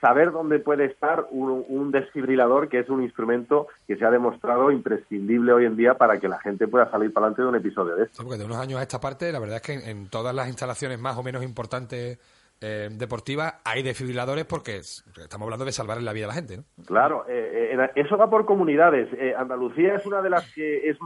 [0.00, 5.52] saber dónde puede estar un, desfibrilador, que es un instrumento que se ha demostrado imprescindible
[5.52, 8.04] hoy en día para que la gente pueda salir para adelante de un episodio de
[8.04, 8.22] esto.
[8.22, 10.98] porque de unos años a esta parte, la verdad es que en, todas las instalaciones
[10.98, 12.18] más o menos importantes
[12.60, 16.58] eh, deportivas hay desfibriladores porque estamos hablando de salvar la vida a la gente.
[16.58, 16.64] ¿no?
[16.84, 19.08] Claro, eh, eh, eso va por comunidades.
[19.36, 20.98] Andalucía es una de las que es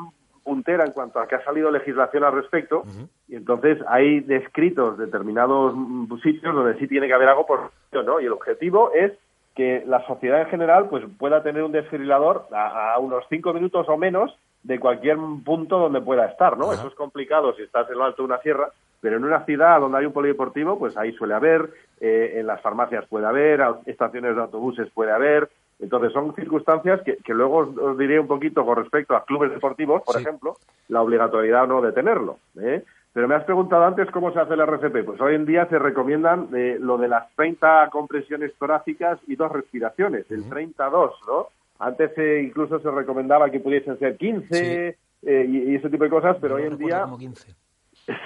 [0.44, 2.84] puntera en cuanto a que ha salido legislación al respecto
[3.28, 5.74] y entonces hay descritos determinados
[6.22, 8.20] sitios donde sí tiene que haber algo por ¿no?
[8.20, 9.12] y el objetivo es
[9.54, 13.96] que la sociedad en general pues pueda tener un desfibrilador a, unos cinco minutos o
[13.96, 16.72] menos de cualquier punto donde pueda estar, ¿no?
[16.72, 19.80] Eso es complicado si estás en lo alto de una sierra, pero en una ciudad
[19.80, 24.36] donde hay un polideportivo, pues ahí suele haber, eh, en las farmacias puede haber, estaciones
[24.36, 25.48] de autobuses puede haber.
[25.80, 30.20] Entonces son circunstancias que, luego os, diré un poquito con respecto a clubes deportivos, por
[30.20, 30.56] ejemplo,
[30.88, 32.38] la obligatoriedad o no de tenerlo.
[32.60, 32.84] ¿eh?
[33.12, 35.04] Pero me has preguntado antes cómo se hace el RCP.
[35.04, 39.50] Pues hoy en día se recomiendan eh, lo de las 30 compresiones torácicas y dos
[39.50, 41.46] respiraciones, el 32, ¿no?
[41.80, 46.36] Antes eh, incluso se recomendaba que pudiesen ser 15 eh, y, ese tipo de cosas,
[46.40, 47.02] pero hoy en día...
[47.02, 47.54] Como 15.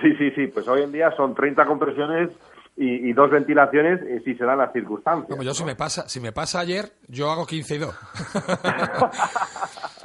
[0.00, 2.30] Sí, sí, sí, pues hoy en día son 30 compresiones
[2.76, 5.28] y, dos ventilaciones eh, si se dan las circunstancias.
[5.28, 7.94] Como yo si me pasa, si me pasa ayer, yo hago 15 y 2.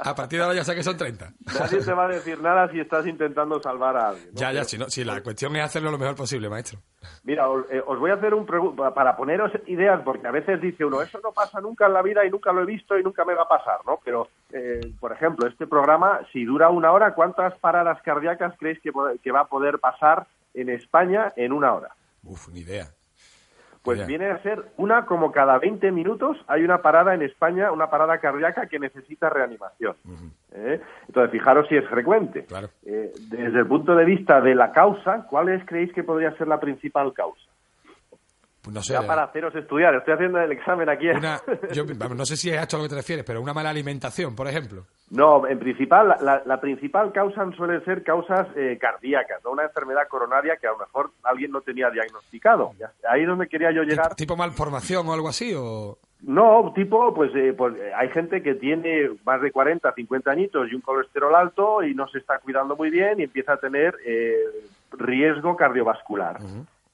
[0.04, 1.32] a partir de ahora ya sé que son 30.
[1.58, 4.28] Nadie te va a decir nada si estás intentando salvar a alguien.
[4.34, 6.78] Ya, ya, si, no, si la cuestión es hacerlo lo mejor posible, maestro.
[7.24, 10.84] Mira, eh, os, voy a hacer un pregunta para poneros ideas, porque a veces dice
[10.84, 13.24] uno, eso no pasa nunca en la vida y nunca lo he visto y nunca
[13.24, 13.98] me va a pasar, ¿no?
[14.04, 18.92] Pero, eh, por ejemplo, este programa, si dura una hora, ¿cuántas paradas cardíacas creéis que,
[19.22, 21.90] que va a poder pasar en España en una hora?
[22.24, 22.88] Uf, ni idea.
[23.82, 27.88] Pues viene a ser una como cada 20 minutos hay una parada en España, una
[27.88, 29.96] parada cardíaca que necesita reanimación.
[30.52, 30.82] ¿eh?
[31.06, 32.44] Entonces, fijaros si es frecuente.
[32.44, 32.68] Claro.
[32.84, 36.60] Eh, desde el punto de vista de la causa, ¿cuál creéis que podría ser la
[36.60, 37.49] principal causa?
[38.70, 38.92] Pues no sé.
[38.92, 41.06] Ya para haceros estudiar, estoy haciendo el examen aquí.
[41.72, 44.36] yo, no sé si es esto a lo que te refieres, pero una mala alimentación,
[44.36, 44.84] por ejemplo.
[45.10, 49.50] No, en principal, la, principal causa suelen ser causas eh, cardíacas, ¿no?
[49.50, 52.72] una enfermedad coronaria que a lo mejor alguien no tenía diagnosticado.
[53.08, 54.14] Ahí es donde quería yo llegar.
[54.14, 55.52] ¿Tipo malformación o algo así?
[55.56, 55.98] o...?
[56.22, 60.70] No, tipo, pues, eh, pues eh, hay gente que tiene más de 40, 50 añitos
[60.70, 63.96] y un colesterol alto y no se está cuidando muy bien y empieza a tener
[64.92, 66.38] riesgo cardiovascular.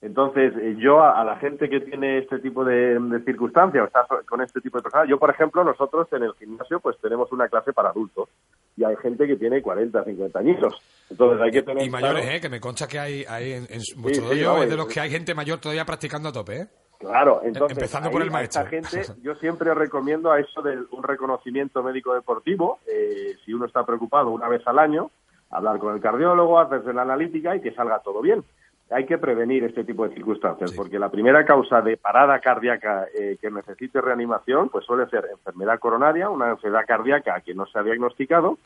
[0.02, 4.42] Entonces, eh, yo a, la gente que tiene este tipo de, circunstancias o está con
[4.42, 7.72] este tipo de personas, yo, por ejemplo, nosotros en el gimnasio pues tenemos una clase
[7.72, 8.28] para adultos
[8.76, 10.74] y hay gente que tiene 40, 50 años.
[11.08, 11.82] Entonces hay que tener...
[11.82, 12.40] Y mayores, ¿eh?
[12.40, 15.60] Que me concha que hay, hay en, vuestro es de los que hay gente mayor
[15.60, 16.66] todavía practicando a tope, ¿eh?
[16.98, 18.62] Claro, entonces empezando por el maestro.
[18.62, 23.52] A esta gente, yo siempre recomiendo a eso de un reconocimiento médico deportivo, eh, si
[23.52, 25.10] uno está preocupado una vez al año,
[25.50, 28.44] hablar con el cardiólogo, hacerse la analítica y que salga todo bien
[28.90, 33.36] hay que prevenir este tipo de circunstancias, porque la primera causa de parada cardíaca eh,
[33.40, 37.82] que necesite reanimación, pues suele ser enfermedad coronaria, una enfermedad cardíaca que no se ha
[37.82, 38.58] diagnosticado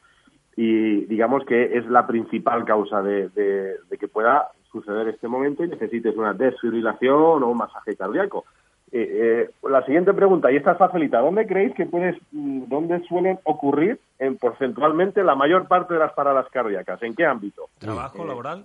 [0.56, 6.16] y digamos que es la principal causa de, que pueda suceder este momento y necesites
[6.16, 8.44] una desfibrilación o un masaje cardíaco.
[8.92, 13.38] Eh, eh, la siguiente pregunta, y esta facilita, ¿dónde creéis que puedes, mm, dónde suelen
[13.44, 17.00] ocurrir en porcentualmente la mayor parte de las paradas cardíacas?
[17.04, 17.68] ¿En qué ámbito?
[17.78, 18.64] ¿Trabajo laboral?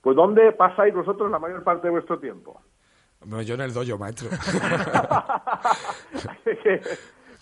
[0.00, 2.60] Pues ¿dónde pasáis vosotros la mayor parte de vuestro tiempo?
[3.44, 4.28] yo en el dojo, maestro.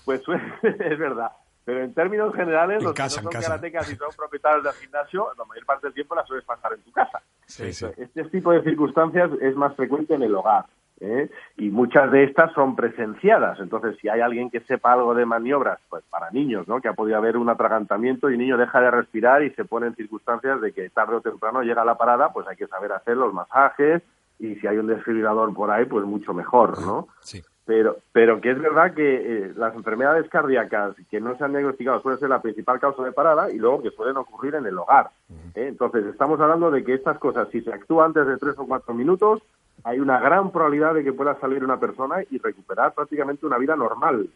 [0.05, 0.23] pues
[0.63, 1.33] es verdad.
[1.65, 5.45] Pero en términos generales, los que no son karatecas y son propietarios del gimnasio, la
[5.45, 7.23] mayor parte del tiempo la sueles pasar en tu casa.
[7.47, 10.67] Este tipo de circunstancias es más frecuente en el hogar.
[11.01, 11.31] ¿Eh?
[11.57, 13.59] y muchas de estas son presenciadas.
[13.61, 16.81] Entonces, si hay alguien que sepa algo de maniobras, pues para niños, ¿no?
[16.81, 19.89] que ha podido haber un atragantamiento y el niño deja de respirar y se pone
[19.89, 22.93] en circunstancias de que tarde o temprano llega a la parada, pues hay que saber
[22.93, 24.03] hacer los masajes
[24.39, 27.09] y si hay un desfibrilador por ahí, pues mucho mejor, ¿no?
[27.21, 27.43] Sí.
[27.67, 32.01] Pero, pero que es verdad que eh, las enfermedades cardíacas que no se han diagnosticado
[32.01, 35.11] suelen ser la principal causa de parada y luego que suelen ocurrir en el hogar.
[35.55, 35.69] ¿eh?
[35.69, 38.93] Entonces, estamos hablando de que estas cosas, si se actúa antes de tres o cuatro
[38.93, 39.43] minutos,
[39.85, 43.77] hay una gran probabilidad de que pueda salir una persona y recuperar prácticamente una vida
[43.77, 44.29] normal.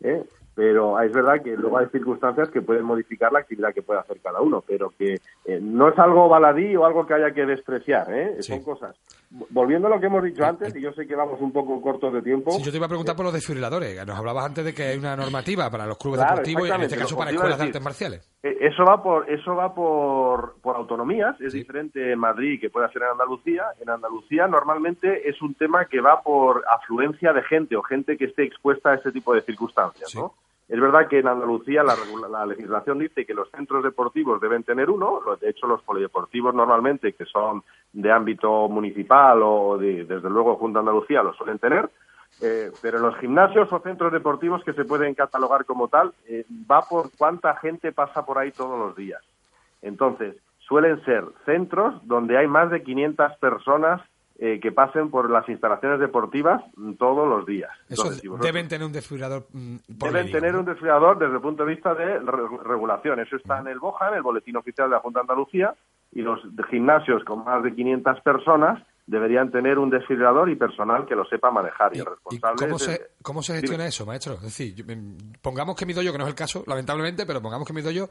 [0.00, 0.24] ¿eh?
[0.54, 4.20] Pero es verdad que luego hay circunstancias que pueden modificar la actividad que puede hacer
[4.20, 5.14] cada uno, pero que
[5.44, 8.42] eh, no es algo baladí o algo que haya que despreciar, ¿eh?
[8.42, 8.96] son cosas
[9.50, 12.12] volviendo a lo que hemos dicho antes, y yo sé que vamos un poco cortos
[12.12, 12.52] de tiempo.
[12.52, 14.06] Sí, yo te iba a preguntar por los desfibriladores.
[14.06, 16.96] Nos hablabas antes de que hay una normativa para los clubes deportivos y en este
[16.96, 18.32] caso para escuelas de artes marciales.
[18.42, 21.40] Eh, eso va por eso va por, por autonomías.
[21.40, 23.64] Es diferente en Madrid que puede ser en Andalucía.
[23.80, 28.26] En Andalucía normalmente es un tema que va por afluencia de gente o gente que
[28.26, 30.34] esté expuesta a este tipo de circunstancias, ¿no?
[30.66, 35.20] Es verdad que en Andalucía la, legislación dice que los centros deportivos deben tener uno,
[35.38, 40.78] de hecho los polideportivos normalmente, que son de ámbito municipal o de, desde luego Junta
[40.78, 41.90] Andalucía, lo suelen tener,
[42.40, 46.80] eh, pero los gimnasios o centros deportivos que se pueden catalogar como tal, eh, va
[46.80, 49.22] por cuánta gente pasa por ahí todos los días.
[49.82, 54.00] Entonces, suelen ser centros donde hay más de 500 personas
[54.36, 56.60] eh, que pasen por las instalaciones deportivas
[56.98, 57.70] todos los días.
[58.40, 59.46] deben tener un desfibrilador.
[59.52, 63.20] Mm, deben tener un desfibrilador desde el punto de vista de regulación.
[63.20, 65.74] Eso está en el BOJA, en el Boletín Oficial de la Junta de Andalucía,
[66.10, 71.14] y los gimnasios con más de 500 personas deberían tener un desfibrilador y personal que
[71.14, 71.94] lo sepa manejar.
[71.94, 74.34] Y, el responsable cómo, se, ¿Cómo se gestiona eso, maestro?
[74.34, 74.84] Es decir,
[75.42, 78.08] pongamos que mi doyo, que no es el caso, lamentablemente, pero pongamos que mi doyo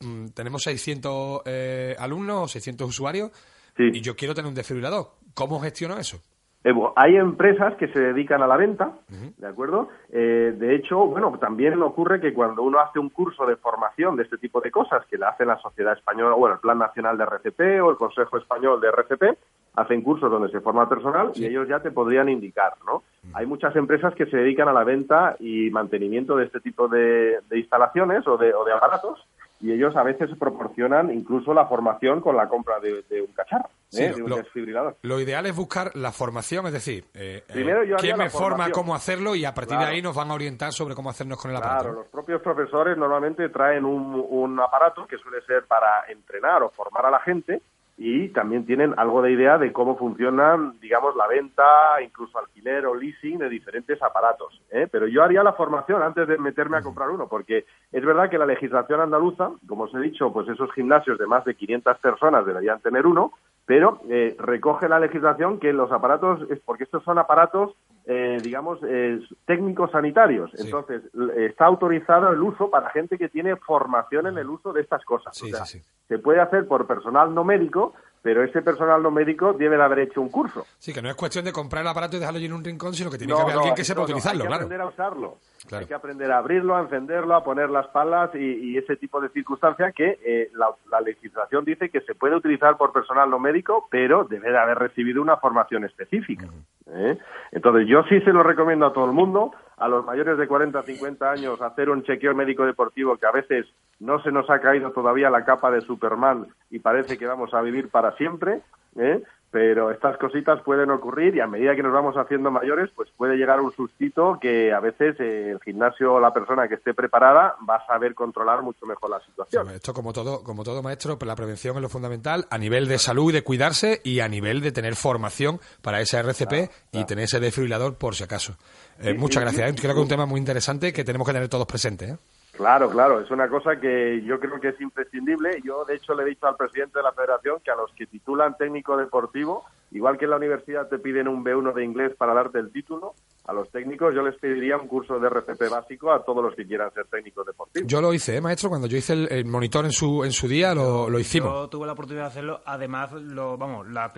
[0.00, 3.30] mm, tenemos 600 eh, alumnos o 600 usuarios
[3.78, 5.17] y yo quiero tener un desfibrilador.
[5.38, 6.18] ¿Cómo gestiono eso?
[6.64, 8.90] Eh, hay empresas que se dedican a la venta,
[9.36, 9.88] ¿de acuerdo?
[10.10, 14.24] Eh, de hecho, bueno, también ocurre que cuando uno hace un curso de formación de
[14.24, 17.22] este tipo de cosas, que le hace la Sociedad Española, bueno, el Plan Nacional de
[17.22, 19.38] RCP o el Consejo Español de RCP,
[19.76, 23.04] hacen cursos donde se forma personal y ellos ya te podrían indicar, ¿no?
[23.32, 27.38] Hay muchas empresas que se dedican a la venta y mantenimiento de este tipo de,
[27.52, 29.24] instalaciones o de, o de aparatos
[29.60, 34.12] y ellos a veces proporcionan incluso la formación con la compra de, un cacharro, ¿eh?
[34.14, 34.96] de un desfibrilador.
[35.02, 39.34] Lo ideal es buscar la formación, es decir, eh, eh quién me forma cómo hacerlo
[39.34, 41.84] y a partir de ahí nos van a orientar sobre cómo hacernos con el aparato.
[41.84, 46.70] Claro, los propios profesores normalmente traen un, un aparato que suele ser para entrenar o
[46.70, 47.60] formar a la gente
[48.00, 52.94] y también tienen algo de idea de cómo funcionan, digamos, la venta, incluso alquiler o
[52.94, 54.62] leasing de diferentes aparatos.
[54.70, 54.86] ¿eh?
[54.90, 58.38] Pero yo haría la formación antes de meterme a comprar uno, porque es verdad que
[58.38, 62.46] la legislación andaluza, como os he dicho, pues esos gimnasios de más de 500 personas
[62.46, 63.32] deberían tener uno,
[63.68, 67.76] pero eh, recoge la legislación que los aparatos, es porque estos son aparatos,
[68.06, 70.50] eh, digamos, eh, técnicos sanitarios.
[70.58, 71.02] Entonces,
[71.36, 75.36] está autorizado el uso para gente que tiene formación en el uso de estas cosas.
[75.36, 80.00] se puede hacer por personal no médico, pero ese personal no médico debe de haber
[80.00, 80.66] hecho un curso.
[80.78, 83.10] Sí, que no es cuestión de comprar el aparato y dejarlo en un rincón, sino
[83.10, 85.38] que tiene que haber alguien que sepa utilizarlo, hay que aprender a usarlo.
[85.72, 89.28] Hay que aprender a abrirlo, a encenderlo, a poner las palas y, ese tipo de
[89.30, 94.24] circunstancias que eh, la, legislación dice que se puede utilizar por personal no médico, pero
[94.24, 96.46] debe de haber recibido una formación específica.
[96.86, 97.18] ¿eh?
[97.52, 100.82] Entonces, yo sí se lo recomiendo a todo el mundo, a los mayores de 40
[100.82, 103.66] 50 años, hacer un chequeo médico deportivo que a veces
[104.00, 107.62] no se nos ha caído todavía la capa de Superman y parece que vamos a
[107.62, 108.62] vivir para siempre,
[108.96, 109.22] ¿eh?
[109.50, 113.36] Pero estas cositas pueden ocurrir y a medida que nos vamos haciendo mayores, pues puede
[113.36, 117.56] llegar un sustito que a veces eh, el gimnasio o la persona que esté preparada
[117.68, 119.70] va a saber controlar mucho mejor la situación.
[119.70, 122.98] Esto como todo, como todo maestro, pues la prevención es lo fundamental a nivel de
[122.98, 127.24] salud y de cuidarse y a nivel de tener formación para ese RCP y tener
[127.24, 128.56] ese desfibrilador por si acaso.
[129.00, 129.70] Eh, muchas gracias.
[129.70, 129.74] ¿eh?
[129.74, 132.18] Creo que es un tema muy interesante que tenemos que tener todos presentes.
[132.58, 135.60] Claro, claro, es una cosa que yo creo que es imprescindible.
[135.64, 138.06] Yo, de hecho, le he dicho al presidente de la federación que a los que
[138.06, 142.34] titulan técnico deportivo, igual que en la universidad te piden un B1 de inglés para
[142.34, 143.14] darte el título,
[143.46, 146.66] a los técnicos yo les pediría un curso de RCP básico a todos los que
[146.66, 147.88] quieran ser técnicos deportivos.
[147.88, 150.74] Yo lo hice, ¿eh, maestro, cuando yo hice el, monitor en su en su día
[150.74, 151.52] lo, lo, hicimos.
[151.52, 154.12] Yo tuve la oportunidad de hacerlo, además lo vamos, la,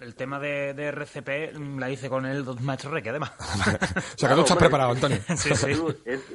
[0.00, 3.32] el tema de, de, RCP la hice con el maestro Reque, además.
[3.38, 5.18] o sea, que tú estás preparado, Antonio.
[5.36, 5.72] sí, sí.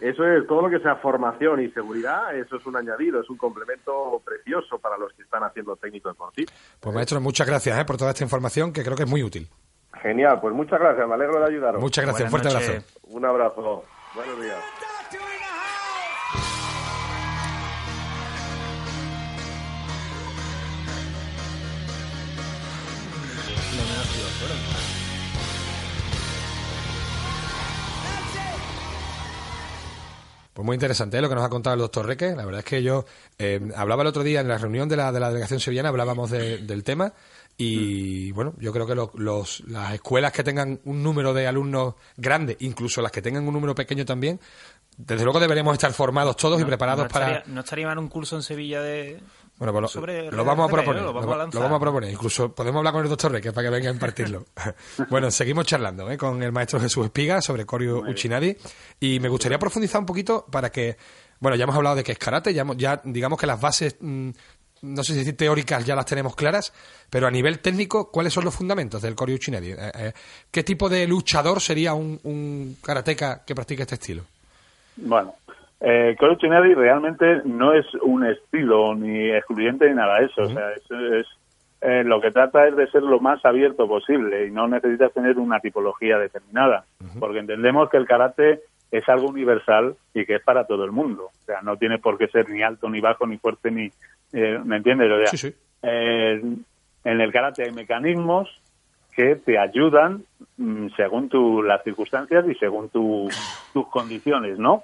[0.02, 3.38] eso es todo lo que sea formación y seguridad, eso es un añadido, es un
[3.38, 6.52] complemento precioso para los que están haciendo técnico deportivo.
[6.80, 7.86] Pues maestro, muchas gracias ¿eh?
[7.86, 9.48] por toda esta información que creo que es muy útil.
[10.02, 11.82] Genial, pues muchas gracias, me alegro de ayudaros.
[11.82, 12.72] Muchas gracias, un fuerte abrazo.
[13.04, 13.84] Un abrazo,
[14.16, 14.60] buenos días.
[30.54, 31.22] Pues muy interesante ¿eh?
[31.22, 32.36] lo que nos ha contado el doctor Reque.
[32.36, 33.06] La verdad es que yo
[33.38, 36.32] eh, hablaba el otro día en la reunión de la, de la delegación sevillana, hablábamos
[36.32, 37.14] del tema
[37.62, 42.56] y bueno, yo creo que los, las escuelas que tengan un número de alumnos grande,
[42.62, 44.40] incluso las que tengan un número pequeño también,
[44.96, 47.44] desde luego deberíamos estar formados todos y preparados para.
[47.48, 49.20] ¿No estaría mal un curso en Sevilla de.?
[49.60, 49.96] Bueno, pues
[50.32, 51.04] lo, vamos a proponer.
[51.04, 52.10] Lo vamos a, proponer.
[52.10, 54.46] Incluso podemos hablar con el doctor Reque para que venga a impartirlo.
[55.10, 56.18] bueno, seguimos charlando ¿eh?
[56.18, 58.56] con el maestro Jesús Espiga sobre Corio Uchinadi.
[59.02, 60.96] Y me gustaría profundizar un poquito para que.
[61.42, 64.30] Bueno, ya hemos hablado de que es karate, ya, ya digamos que las bases mm,
[64.82, 66.72] no sé si decir teóricas ya las tenemos claras,
[67.10, 69.72] pero a nivel técnico, ¿cuáles son los fundamentos del Koryu Uchinadi?
[69.72, 70.14] Eh, eh,
[70.52, 74.24] ¿Qué tipo de luchador sería un, un karateca que practica este estilo?
[74.96, 75.36] Bueno,
[75.82, 80.44] eh, Uchinadi realmente no es un estilo ni excluyente ni nada de eso.
[80.44, 81.28] O sea, es,
[81.82, 85.38] eh, lo que trata es de ser lo más abierto posible y no necesitas tener
[85.38, 86.84] una tipología determinada,
[87.20, 88.62] porque entendemos que el karate
[88.92, 91.26] es algo universal y que es para todo el mundo.
[91.26, 93.90] O sea, no tiene por qué ser ni alto, ni bajo, ni fuerte, ni...
[94.34, 95.12] Eh, ¿Me entiendes?
[95.12, 95.52] O sea,
[95.84, 96.42] eh,
[97.04, 98.50] en el karate hay mecanismos
[99.16, 100.24] que te ayudan
[100.58, 103.30] mm, según tu, las circunstancias y según tu,
[103.74, 104.84] tus condiciones, ¿no?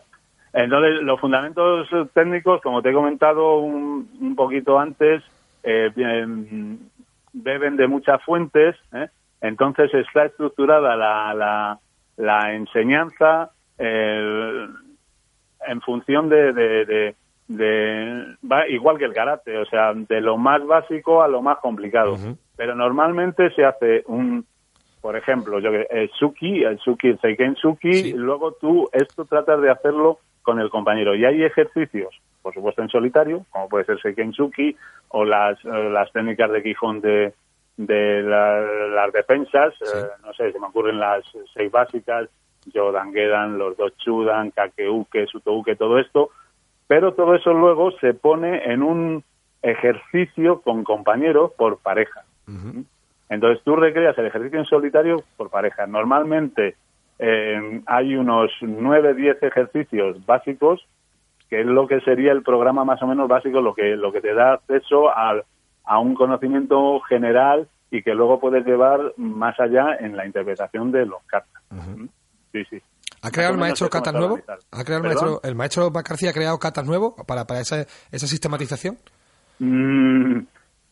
[0.58, 5.22] Entonces, los fundamentos técnicos, como te he comentado un, un poquito antes,
[5.64, 5.92] eh,
[7.34, 8.78] beben de muchas fuentes,
[9.42, 11.80] entonces está estructurada la, la,
[12.16, 14.68] la enseñanza eh,
[15.68, 17.16] en función de, de
[18.50, 22.16] va igual que el karate, o sea, de lo más básico a lo más complicado.
[22.56, 24.46] Pero normalmente se hace un,
[25.02, 29.26] por ejemplo, yo que el suki, el suki, el seiken suki, y luego tú esto
[29.26, 31.16] tratas de hacerlo con el compañero.
[31.16, 34.78] Y hay ejercicios, por supuesto en solitario, como puede ser seiken suki
[35.10, 37.34] o las, eh, las técnicas de Quijón de,
[37.76, 42.30] de las defensas, eh, no sé, se me ocurren las seis básicas,
[42.74, 46.30] Yodan Gedan, los dos Chudan, Kakeuke, Sutouke, todo esto,
[46.88, 49.24] pero todo eso luego se pone en un
[49.62, 52.24] ejercicio con compañeros por pareja.
[53.30, 55.88] Entonces tú recreas el ejercicio en solitario por pareja.
[55.88, 56.76] Normalmente
[57.20, 60.86] eh, hay unos 9, 10 ejercicios básicos,
[61.50, 64.22] que es lo que sería el programa más o menos básico, lo que, lo que
[64.22, 65.42] te da acceso a,
[65.86, 71.06] a un conocimiento general y que luego puedes llevar más allá en la interpretación de
[71.06, 71.64] los cartas.
[72.52, 72.82] Sí, sí.
[73.22, 74.40] ¿Ha creado el maestro catas nuevo?
[74.72, 78.98] ¿Ha creado el maestro, el maestro ha creado catas nuevos para, para esa, esa sistematización?
[79.60, 80.40] Mm,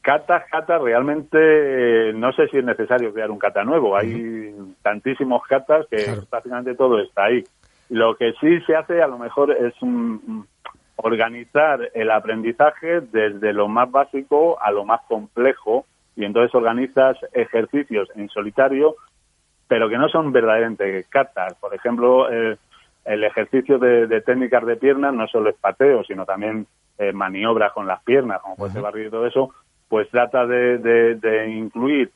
[0.03, 3.97] catas, catas, realmente no sé si es necesario crear un cata nuevo.
[3.97, 7.43] Hay tantísimos catas que prácticamente todo está ahí.
[7.89, 9.73] Lo que sí se hace a lo mejor es
[10.97, 15.85] organizar el aprendizaje desde lo más básico a lo más complejo
[16.15, 18.95] y entonces organizas ejercicios en solitario
[19.67, 21.55] pero que no son verdaderamente catas.
[21.55, 22.57] Por ejemplo, eh,
[23.05, 26.67] el ejercicio de, técnicas de piernas no solo es pateo, sino también
[26.99, 29.49] eh, maniobras con las piernas, como puede ser barrio y todo eso,
[29.93, 32.09] pues trata de, incluir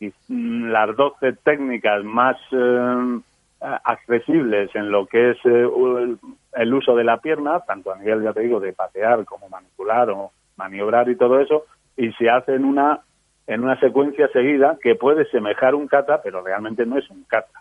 [0.00, 3.20] mm, las 12 técnicas más eh,
[3.60, 8.40] accesibles en lo que es el, uso de la pierna, tanto a nivel, ya te
[8.40, 13.02] digo, de patear como manipular o maniobrar y todo eso, y se hace en una
[13.46, 17.60] en una secuencia seguida que puede semejar un kata, pero realmente no es un kata.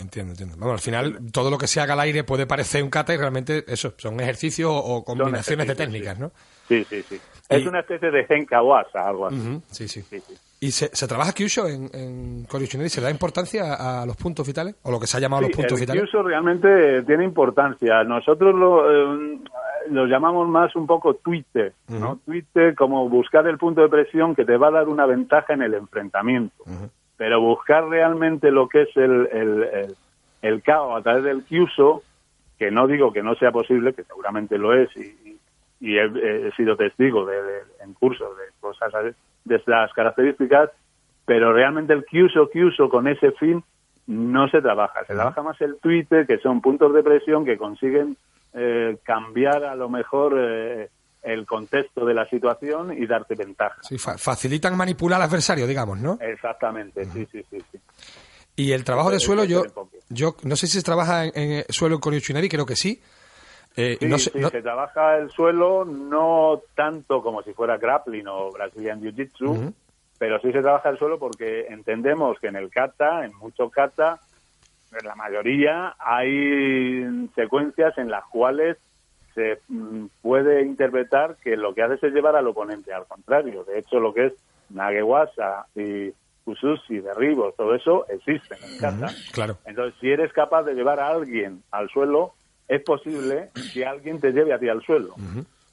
[0.00, 0.56] entiendo, entiendo.
[0.58, 3.18] Bueno, al final todo lo que se haga al aire puede parecer un kata y
[3.18, 6.32] realmente eso son ejercicios o combinaciones de técnicas, ¿no?
[6.70, 7.20] Sí, sí, sí.
[7.48, 9.60] Es una especie de genkawasa, algo así.
[9.72, 10.04] sí, sí,
[10.60, 14.76] ¿Y se, trabaja Kyusho en, en ¿Se da importancia a, los puntos vitales?
[14.84, 16.02] ¿O lo que se ha llamado los puntos el vitales?
[16.02, 18.04] Kyusho realmente tiene importancia.
[18.04, 19.38] Nosotros lo, eh,
[19.88, 22.20] lo llamamos más un poco Twitter, ¿no?
[22.24, 25.62] Twitter como buscar el punto de presión que te va a dar una ventaja en
[25.62, 26.62] el enfrentamiento.
[27.16, 29.96] Pero buscar realmente lo que es el, el,
[30.40, 32.04] el, caos a través del Kyuso,
[32.60, 35.29] que no digo que no sea posible, que seguramente lo es, y,
[35.80, 37.36] y he, sido testigo de,
[37.82, 38.92] en cursos de cosas
[39.44, 40.70] de estas características,
[41.24, 43.62] pero realmente el Kyuso, Kyuso con ese fin
[44.06, 45.04] no se trabaja.
[45.06, 48.16] Se trabaja más el Twitter, que son puntos de presión que consiguen
[48.52, 50.88] eh, cambiar a lo mejor eh,
[51.22, 53.76] el contexto de la situación y darte ventaja.
[53.82, 56.18] Sí, facilitan manipular al adversario, digamos, ¿no?
[56.20, 57.78] Exactamente, sí, sí, sí,
[58.56, 59.62] Y el trabajo de suelo, yo,
[60.08, 63.00] yo no sé si se trabaja en, suelo con Yoshinari, creo que sí.
[63.76, 68.50] Eh, sí, no se, se trabaja el suelo no tanto como si fuera grappling o
[68.50, 69.72] Brazilian Jiu-Jitsu,
[70.18, 74.18] pero sí se trabaja el suelo porque entendemos que en el kata, en mucho kata,
[74.98, 78.76] en la mayoría hay secuencias en las cuales
[79.34, 83.62] se mm, puede interpretar que lo que haces es llevar al oponente al contrario.
[83.64, 84.34] De hecho, lo que es
[84.70, 86.12] Nagewasa y
[86.88, 89.14] y derribos, todo eso existe en casa.
[89.32, 89.58] claro.
[89.64, 92.34] Entonces, si eres capaz de llevar a alguien al suelo,
[92.70, 95.16] es posible que alguien te lleve a ti al suelo.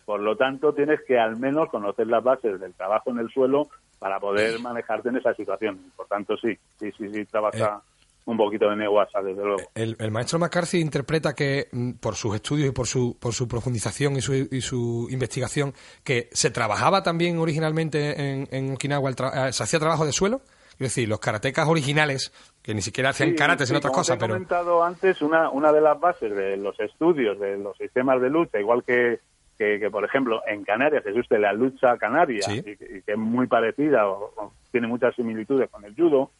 [0.03, 3.69] Por lo tanto, tienes que al menos conocer las bases del trabajo en el suelo
[3.99, 5.79] para poder manejarte en esa situación.
[5.95, 7.81] Por tanto, sí, sí, sí, sí, trabaja.
[7.83, 7.91] Eh,
[8.25, 9.61] un poquito de neguasa, desde luego.
[9.73, 14.17] El, maestro McCarthy interpreta que, mm, por sus estudios y por su, por su profundización
[14.17, 15.73] y su, y su investigación,
[16.03, 20.41] que se trabajaba también originalmente en, en Okinawa, eh, se hacía trabajo de suelo.
[20.79, 24.33] Es decir, los karatecas originales, que ni siquiera hacían karate, sino otras cosas, pero...
[24.33, 28.29] he comentado antes, una, una de las bases de los estudios de los sistemas de
[28.29, 29.19] lucha, igual que
[29.57, 34.53] que, por ejemplo, en Canarias existe la lucha canaria y, que es muy parecida o,
[34.71, 36.31] tiene muchas similitudes con el judo.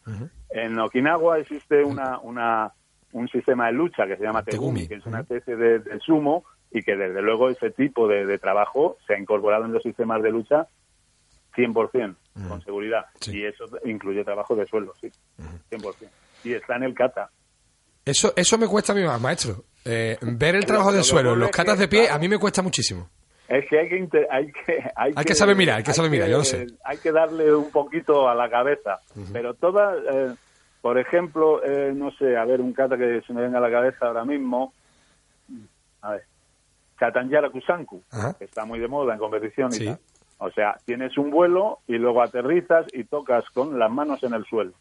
[0.49, 2.71] En Okinawa existe una, una,
[3.13, 6.83] un sistema de lucha que se llama Tegumi, que es una especie de, sumo y
[6.83, 10.67] que desde luego ese tipo de, trabajo se ha incorporado en los sistemas de lucha
[11.58, 12.16] 100%,
[12.47, 13.05] con seguridad.
[13.26, 15.12] Y eso incluye trabajo de suelo, sí,
[15.72, 16.08] 100%.
[16.43, 17.32] Y está en el kata.
[18.05, 19.66] Eso, eso me cuesta a mí más, maestro.
[19.84, 23.10] Eh, ver el trabajo del suelo, los catas de pie, a mí me cuesta muchísimo.
[23.49, 26.39] Es que hay que, hay que, hay, que, saber mirar, hay que saber mirar, yo
[26.39, 26.68] lo sé.
[26.84, 28.99] Hay que darle un poquito a la cabeza.
[29.32, 30.36] Pero todas, eh,
[30.82, 33.72] por ejemplo, eh, no sé, a ver, un kata que se me venga a la
[33.72, 34.74] cabeza ahora mismo.
[36.01, 36.24] A ver,
[36.97, 38.03] Katanyara Kusanku,
[38.38, 39.99] que está muy de moda en competición y tal.
[40.39, 44.45] O sea, tienes un vuelo y luego aterrizas y tocas con las manos en el
[44.45, 44.73] suelo.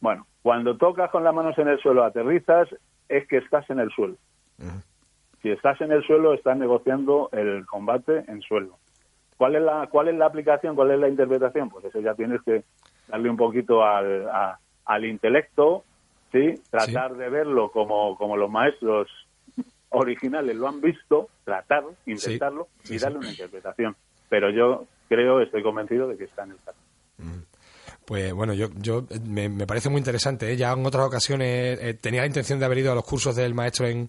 [0.00, 2.68] Bueno, cuando tocas con las manos en el suelo, aterrizas,
[3.08, 4.16] es que estás en el suelo.
[5.42, 8.78] Si estás en el suelo, estás negociando el combate en suelo.
[9.36, 10.76] ¿Cuál es la, cuál es la aplicación?
[10.76, 11.70] ¿Cuál es la interpretación?
[11.70, 12.62] Pues eso ya tienes que
[13.08, 14.28] darle un poquito al,
[14.84, 15.84] al intelecto,
[16.30, 16.54] ¿sí?
[16.70, 19.08] Tratar de verlo como, como los maestros
[19.90, 23.96] originales lo han visto, tratar, intentarlo y darle una interpretación.
[24.28, 26.78] Pero yo creo, estoy convencido de que está en el caso.
[27.18, 27.49] Mm.
[28.10, 30.50] Pues bueno, yo, yo me, parece muy interesante.
[30.50, 30.56] ¿eh?
[30.56, 33.54] Ya en otras ocasiones eh, tenía la intención de haber ido a los cursos del
[33.54, 34.08] maestro en,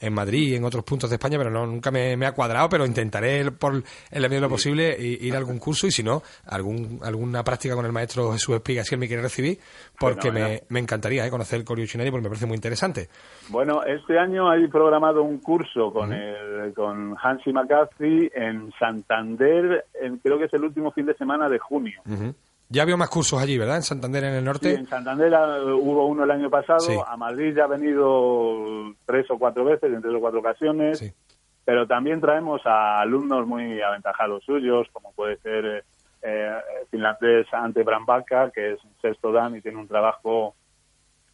[0.00, 2.86] en Madrid y en otros puntos de España, pero no, nunca me, ha cuadrado, pero
[2.86, 7.00] intentaré por el medio de lo posible ir a algún curso y si no, algún,
[7.02, 9.58] alguna práctica con el maestro Jesús Espiga si él me quiere recibir,
[10.00, 11.30] porque me, me, encantaría ¿eh?
[11.30, 13.10] conocer el Corio Chinari porque me parece muy interesante.
[13.50, 19.84] Bueno, este año hay programado un curso con, el, con Hansi McCarthy en Santander,
[20.22, 22.00] creo que es el último fin de semana de junio.
[22.72, 23.76] Ya había más cursos allí, ¿verdad?
[23.76, 24.70] En Santander, en el norte.
[24.70, 27.06] Sí, en Santander ah, hubo uno el año pasado.
[27.06, 31.14] A Madrid ya ha venido tres o cuatro veces, en tres o cuatro ocasiones.
[31.66, 35.82] Pero también traemos a alumnos muy aventajados suyos, como puede ser eh,
[36.22, 36.52] eh
[36.90, 40.54] finlandés Ante Brambaka, que es un sexto dan y tiene un trabajo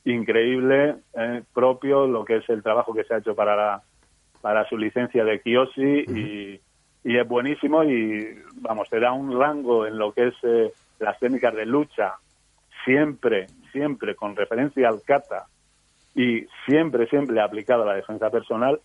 [0.05, 3.83] increíble, eh, propio, lo que es el trabajo que se ha hecho para,
[4.41, 6.61] para su licencia de Kiyoshi y,
[7.05, 10.35] y, es buenísimo y, vamos, te da un rango en lo que es...
[10.43, 12.15] Eh, las técnicas de lucha,
[12.85, 15.47] siempre, siempre con referencia al kata
[16.15, 18.81] y siempre, siempre aplicado a la defensa personal,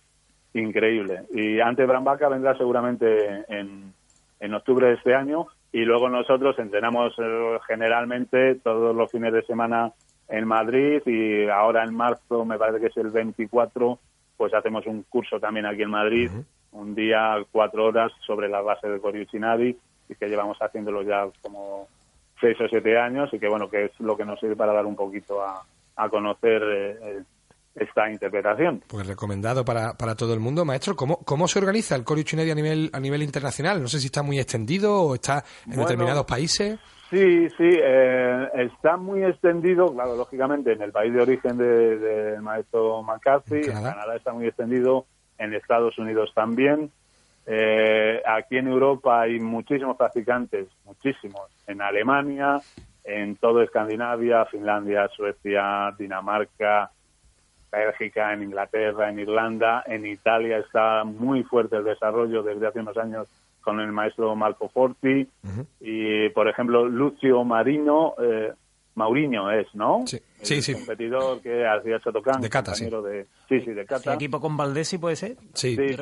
[0.52, 1.22] increíble.
[1.32, 3.92] Y ante Brambaca vendrá seguramente en,
[4.40, 9.42] en octubre de este año y luego nosotros entrenamos eh, generalmente todos los fines de
[9.42, 9.92] semana
[10.28, 13.98] en Madrid y ahora en marzo, me parece que es el 24,
[14.36, 16.30] pues hacemos un curso también aquí en Madrid,
[16.72, 19.76] un día, cuatro horas sobre la base de Coriuchinadi
[20.08, 21.88] y que llevamos haciéndolo ya como
[22.44, 24.84] seis o siete años y que bueno que es lo que nos sirve para dar
[24.84, 25.64] un poquito a,
[25.96, 27.22] a conocer eh,
[27.74, 28.82] esta interpretación.
[28.86, 30.94] Pues recomendado para, para todo el mundo, maestro.
[30.94, 33.80] ¿Cómo, cómo se organiza el Coriuchineri a nivel a nivel internacional?
[33.80, 36.78] No sé si está muy extendido o está en determinados países.
[37.10, 42.40] Sí, sí, eh, está muy extendido, claro, lógicamente en el país de origen del de
[42.40, 45.06] maestro McCarthy, en Canadá está muy extendido,
[45.38, 46.90] en Estados Unidos también.
[47.46, 51.50] Eh, aquí en Europa hay muchísimos practicantes, muchísimos.
[51.66, 52.60] En Alemania,
[53.04, 56.90] en todo Escandinavia, Finlandia, Suecia, Dinamarca,
[57.70, 62.96] Bélgica, en Inglaterra, en Irlanda, en Italia está muy fuerte el desarrollo desde hace unos
[62.96, 63.28] años
[63.60, 65.26] con el maestro Marco Forti
[65.80, 68.52] y, por ejemplo, Lucio Marino, eh,
[68.94, 70.06] Mauriño es, ¿no?
[70.06, 70.74] Sí, sí, sí.
[70.74, 72.40] competidor que hacía Chotocán.
[72.40, 72.88] De Cata, sí.
[72.88, 74.14] De, sí, sí, de Cata.
[74.14, 75.36] equipo con Valdesi puede ser?
[75.54, 75.96] Sí, sí,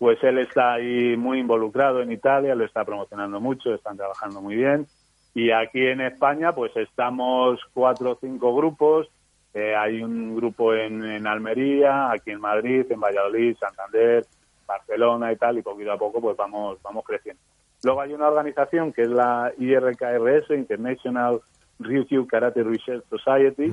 [0.00, 4.56] pues él está ahí muy involucrado en Italia, lo está promocionando mucho, están trabajando muy
[4.56, 4.86] bien.
[5.34, 9.08] Y aquí en España, pues estamos cuatro o cinco grupos.
[9.52, 14.24] Eh, hay un grupo en, en, Almería, aquí en Madrid, en Valladolid, Santander,
[14.66, 17.42] Barcelona y tal, y poquito a poco pues vamos, vamos creciendo.
[17.82, 21.42] Luego hay una organización que es la IRKRS, International
[21.78, 23.70] Ryukyu Karate Research Society,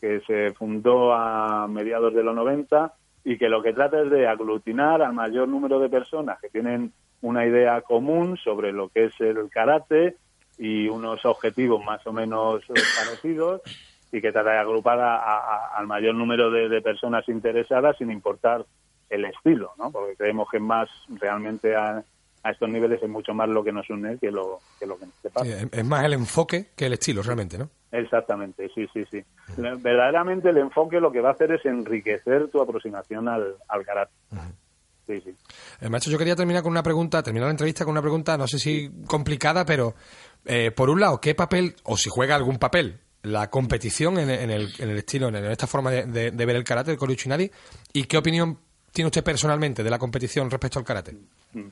[0.00, 2.90] que se fundó a mediados de los 90
[3.24, 6.92] y que lo que trata es de aglutinar al mayor número de personas que tienen
[7.20, 10.16] una idea común sobre lo que es el karate
[10.56, 13.62] y unos objetivos más o menos parecidos
[14.10, 14.98] y que trata de agrupar
[15.74, 18.64] al mayor número de, personas interesadas sin importar
[19.10, 19.90] el estilo, ¿no?
[19.90, 22.02] Porque creemos que más realmente a,
[22.44, 25.14] estos niveles es mucho más lo que nos une que lo que, lo que nos
[25.16, 25.48] separa.
[25.48, 27.70] es más el enfoque que el estilo, realmente, ¿no?
[27.90, 29.24] Exactamente, sí, sí, sí.
[29.56, 34.18] Verdaderamente el enfoque lo que va a hacer es enriquecer tu aproximación al, al carácter.
[35.06, 35.34] Sí, sí.
[35.80, 38.46] Eh, macho, yo quería terminar con una pregunta, terminar la entrevista con una pregunta, no
[38.46, 39.94] sé si complicada, pero
[40.44, 44.70] eh, por un lado, ¿qué papel, o si juega algún papel, la competición en, el,
[44.78, 47.50] en el, estilo, en, esta forma de, ver el karate, el Chinadi,
[47.94, 48.58] y qué opinión
[48.92, 51.16] tiene usted personalmente de la competición respecto al karate?
[51.52, 51.68] Mm.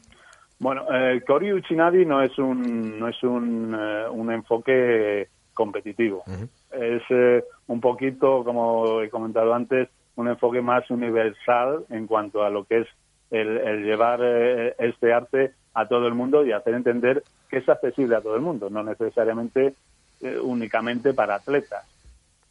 [0.59, 6.22] Bueno, el eh, Chinadi no es un, no es un, un enfoque competitivo.
[6.70, 12.50] Es eh, un poquito, como he comentado antes, un enfoque más universal en cuanto a
[12.50, 12.88] lo que es
[13.30, 18.16] el, llevar eh, este arte a todo el mundo y hacer entender que es accesible
[18.16, 19.74] a todo el mundo, no necesariamente
[20.20, 21.84] eh, únicamente para atletas.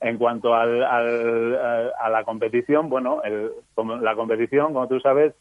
[0.01, 3.21] En cuanto al, a la competición, bueno,
[4.01, 5.33] la competición, como tú sabes,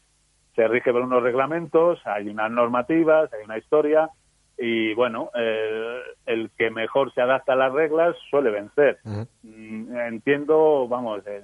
[0.55, 4.09] se rige por unos reglamentos, hay unas normativas, hay una historia,
[4.57, 5.31] y bueno,
[6.25, 8.99] el que mejor se adapta a las reglas suele vencer.
[9.03, 11.43] Mm, entiendo, vamos, en,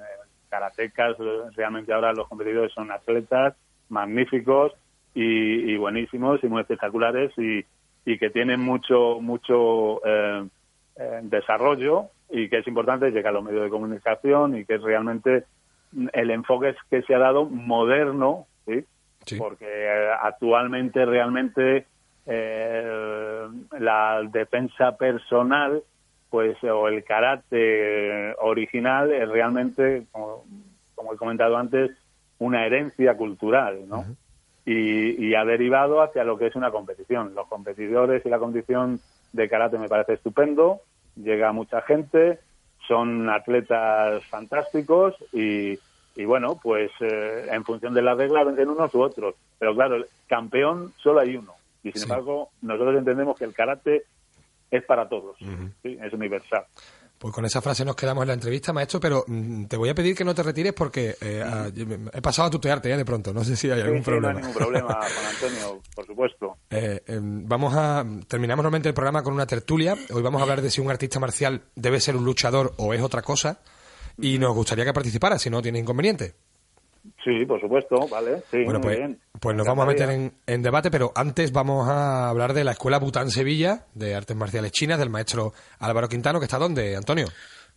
[0.51, 1.15] karatecas
[1.55, 3.55] realmente ahora los competidores son atletas
[3.89, 4.73] magníficos
[5.15, 7.65] y, buenísimos y muy espectaculares y,
[8.05, 10.47] y que tienen mucho mucho eh,
[10.97, 15.45] eh, desarrollo y que es importante llegar a los medios de comunicación y que realmente
[16.13, 18.85] el enfoque que se ha dado moderno, ¿sí?
[19.37, 21.85] Porque eh, actualmente realmente
[22.25, 23.47] eh,
[23.79, 25.83] la defensa personal,
[26.29, 30.43] pues, o el carácter original es realmente, como,
[31.13, 31.91] he comentado antes,
[32.39, 34.05] una herencia cultural, ¿no?
[34.65, 37.33] y, y, ha derivado hacia lo que es una competición.
[37.35, 38.99] Los competidores y la condición
[39.33, 40.81] de karate me parece estupendo,
[41.15, 42.39] llega mucha gente,
[42.87, 45.77] son atletas fantásticos y,
[46.15, 49.35] y bueno, pues eh, en función de las reglas vencen unos u otros.
[49.57, 51.53] Pero claro, el campeón solo hay uno.
[51.83, 54.03] Y sin embargo, nosotros entendemos que el karate
[54.69, 55.35] es para todos,
[55.83, 56.65] es universal.
[57.21, 59.93] Pues con esa frase nos quedamos en la entrevista, maestro, pero mm, te voy a
[59.93, 61.67] pedir que no te retires porque eh, ah,
[62.13, 64.33] he pasado a tutearte ya de pronto, no sé si hay algún problema.
[64.33, 66.57] No hay ningún problema, Juan Antonio, por supuesto.
[66.71, 70.63] Eh, em, vamos a, terminamos nuevamente el programa con una tertulia, hoy vamos a hablar
[70.63, 73.59] de si un artista marcial debe ser un luchador o es otra cosa,
[74.21, 76.33] y nos gustaría que participara, si no tiene inconveniente.
[77.23, 78.43] Sí, por supuesto, vale.
[78.51, 78.99] Sí, bueno, pues,
[79.39, 82.99] pues nos vamos a meter en, debate, pero antes vamos a hablar de la Escuela
[82.99, 87.27] Bután Sevilla de Artes Marciales Chinas del maestro Álvaro Quintano, que está dónde, Antonio.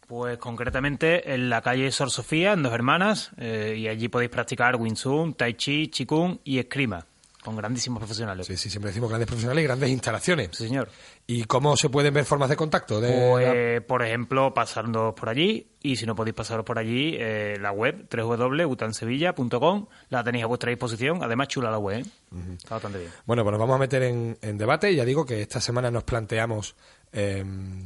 [0.06, 4.76] Pues concretamente en la calle Sor Sofía, en Dos Hermanas, eh, y allí podéis practicar
[4.76, 7.06] Wing Chun, Tai Chi, Qigong y Escrima
[7.44, 8.46] con grandísimos profesionales.
[8.46, 10.48] Sí, sí, siempre decimos grandes profesionales y grandes instalaciones.
[10.52, 10.88] Sí, señor.
[11.26, 13.00] ¿Y cómo se pueden ver formas de contacto?
[13.00, 17.72] pues, por ejemplo, pasando por allí, y si no podéis pasaros por allí, eh, la
[17.72, 21.22] web www.utansevilla.com la tenéis a vuestra disposición.
[21.22, 22.54] Además, chula la web, ¿eh?
[22.54, 23.10] está bastante bien.
[23.26, 24.94] Bueno, pues nos vamos a meter en, en debate.
[24.94, 26.74] Ya digo que esta semana nos planteamos
[27.16, 27.44] eh,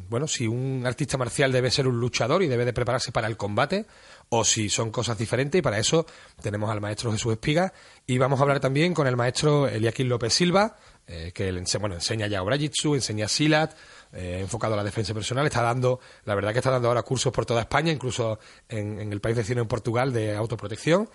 [0.08, 3.36] bueno, si un artista marcial debe ser un luchador y debe de prepararse para el
[3.36, 3.84] combate,
[4.30, 6.06] o si son cosas diferentes, y para eso
[6.42, 7.72] tenemos al maestro Jesús Espiga,
[8.06, 10.76] y vamos a hablar también con el maestro Eliaquín López Silva,
[11.06, 11.50] eh, que
[11.80, 13.72] bueno, enseña ya Obrajitsu, enseña Silat,
[14.12, 17.32] eh, enfocado a la defensa personal, está dando, la verdad que está dando ahora cursos
[17.32, 21.08] por toda España, incluso en, el país vecino en Portugal, de autoprotección,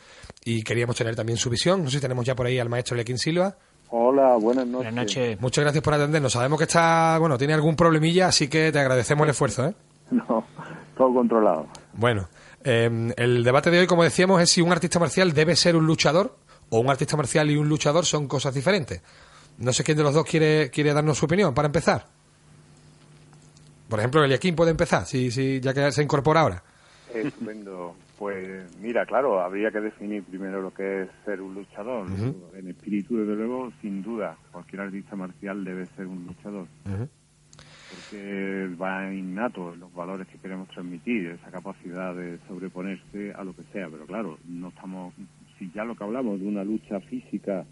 [0.44, 1.84] y queríamos tener también su visión.
[1.84, 3.56] No sé si tenemos ya por ahí al maestro Eliaquín Silva.
[3.90, 4.92] Hola, buenas noches.
[4.92, 5.40] Buenas noches.
[5.40, 6.34] Muchas gracias por atendernos.
[6.34, 9.76] Sabemos que está, bueno, tiene algún problemilla, así que te agradecemos el esfuerzo, ¿eh?
[10.12, 10.44] No,
[10.98, 11.68] todo controlado.
[11.94, 12.28] Bueno,
[12.64, 15.86] em, el debate de hoy, como decíamos, es si un artista marcial debe ser un
[15.86, 16.38] luchador
[16.70, 19.02] o un artista marcial y un luchador son cosas diferentes.
[19.58, 22.06] No sé quién de los dos quiere, quiere darnos su opinión para empezar.
[23.88, 26.64] Por ejemplo, Eliaquín puede empezar, si, si, ya que se incorpora ahora.
[27.14, 27.96] Estupendo.
[28.18, 32.08] Pues mira, claro, habría que definir primero lo que es ser un luchador.
[32.56, 36.68] En espíritu, desde luego, sin duda, cualquier artista marcial debe ser un luchador.
[37.94, 43.56] Porque va innato en los valores que queremos transmitir, esa capacidad de sobreponerse a lo
[43.56, 43.90] que sea.
[43.90, 45.14] Pero claro, no estamos,
[45.58, 47.66] si ya lo que hablamos de una lucha física,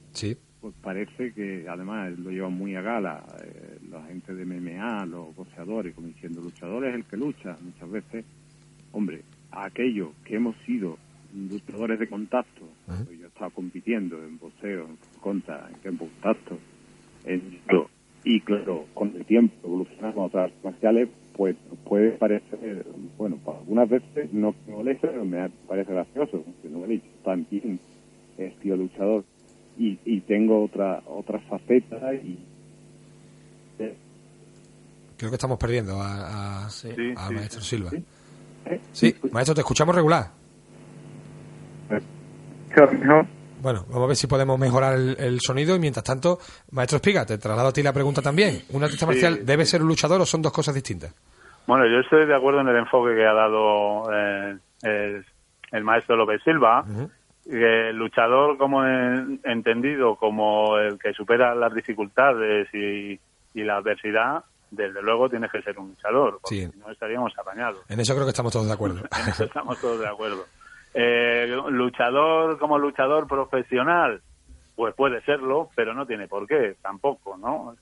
[0.62, 5.36] pues parece que además lo llevan muy a gala eh, la gente de MMA, los
[5.36, 7.58] boxeadores, como diciendo, luchador es el que lucha.
[7.62, 8.26] Muchas veces,
[8.92, 10.98] hombre, aquello que hemos sido
[11.34, 16.60] luchadores de contacto, pues yo estaba compitiendo en boxeo, en contra, en tiempo contacto,
[17.24, 17.60] en
[18.24, 21.56] y claro, con el tiempo evolucionamos a otras marciales, pues
[21.86, 22.86] puede parecer,
[23.18, 27.08] bueno, algunas veces no me molesta, pero me parece gracioso, porque no me he dicho,
[27.24, 27.80] también
[28.38, 29.24] he sido luchador
[29.78, 32.38] y, y tengo otra otra faceta y
[35.18, 37.92] creo que estamos perdiendo a, a, Maestro Silva.
[38.92, 40.32] Sí, maestro, te escuchamos regular.
[43.62, 46.40] Bueno, vamos a ver si podemos mejorar el, sonido y mientras tanto,
[46.72, 48.64] maestro Espiga, te traslado a ti la pregunta también.
[48.70, 51.14] ¿Un artista marcial debe ser un luchador o son dos cosas distintas?
[51.68, 54.58] Bueno, yo estoy de acuerdo en el enfoque que ha dado eh,
[55.72, 56.84] el, maestro López Silva.
[57.46, 63.20] el luchador, como he entendido, como el que supera las dificultades y
[63.54, 67.84] la adversidad, desde luego tienes que ser un luchador, porque si no estaríamos apañados.
[67.90, 69.02] En eso creo que estamos todos de acuerdo.
[69.40, 70.46] estamos todos de acuerdo.
[70.94, 74.22] Eh, luchador como luchador profesional,
[74.76, 77.76] pues puede serlo, pero no tiene por qué, tampoco, ¿no?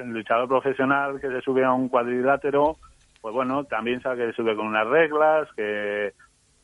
[0.00, 2.76] el luchador profesional que se sube a un cuadrilátero,
[3.20, 6.12] pues bueno, también sabe que se sube con unas reglas, que,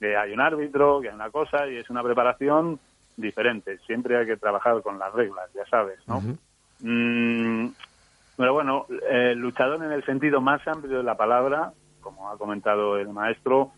[0.01, 2.79] hay un árbitro, que hay una cosa, y es una preparación
[3.17, 3.79] diferente.
[3.87, 6.21] Siempre hay que trabajar con las reglas, ya sabes, ¿no?
[8.37, 12.99] Pero bueno, el luchador en el sentido más amplio de la palabra, como ha comentado
[12.99, 13.73] el maestro,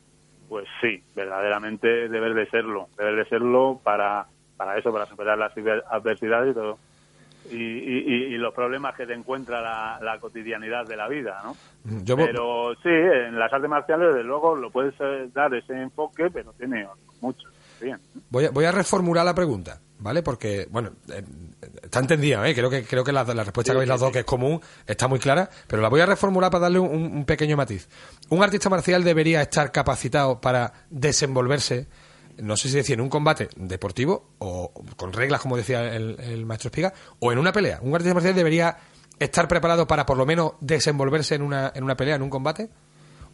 [0.49, 4.26] pues sí, verdaderamente debe de serlo, debe de serlo para,
[4.57, 5.53] para eso, para superar las
[5.90, 6.78] adversidades y todo.
[7.51, 9.61] Y, los problemas que te encuentra
[10.01, 11.57] la, cotidianidad de la vida, ¿no?
[12.16, 16.53] pero sí, en las artes marciales, desde luego, lo puedes eh, dar ese enfoque, pero
[16.53, 16.86] tiene
[17.20, 17.49] mucho.
[17.80, 17.99] Bien.
[18.30, 19.80] Voy, a, voy a reformular la pregunta.
[19.99, 20.22] ¿vale?
[20.22, 21.22] Porque, bueno, eh,
[21.82, 22.55] está entendida, ¿eh?
[22.55, 25.49] Creo que, creo que la, respuesta que habéis dado, que es común, está muy clara,
[25.66, 27.88] pero la voy a reformular para darle un, pequeño matiz.
[28.29, 31.87] Un artista marcial debería estar capacitado para desenvolverse
[32.39, 36.45] no sé si decía en un combate deportivo o con reglas, como decía el, el
[36.47, 37.79] maestro Espiga, o en una pelea.
[37.83, 38.77] ¿Un artista marcial debería
[39.18, 42.68] estar preparado para por lo menos desenvolverse en una, en una pelea, en un combate?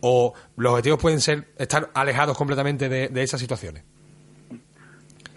[0.00, 3.84] ¿O los objetivos pueden ser estar alejados completamente de, de esas situaciones?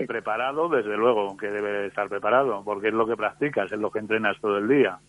[0.08, 4.00] Preparado, desde luego, que debe estar preparado, porque es lo que practicas, es lo que
[4.00, 5.00] entrenas todo el día.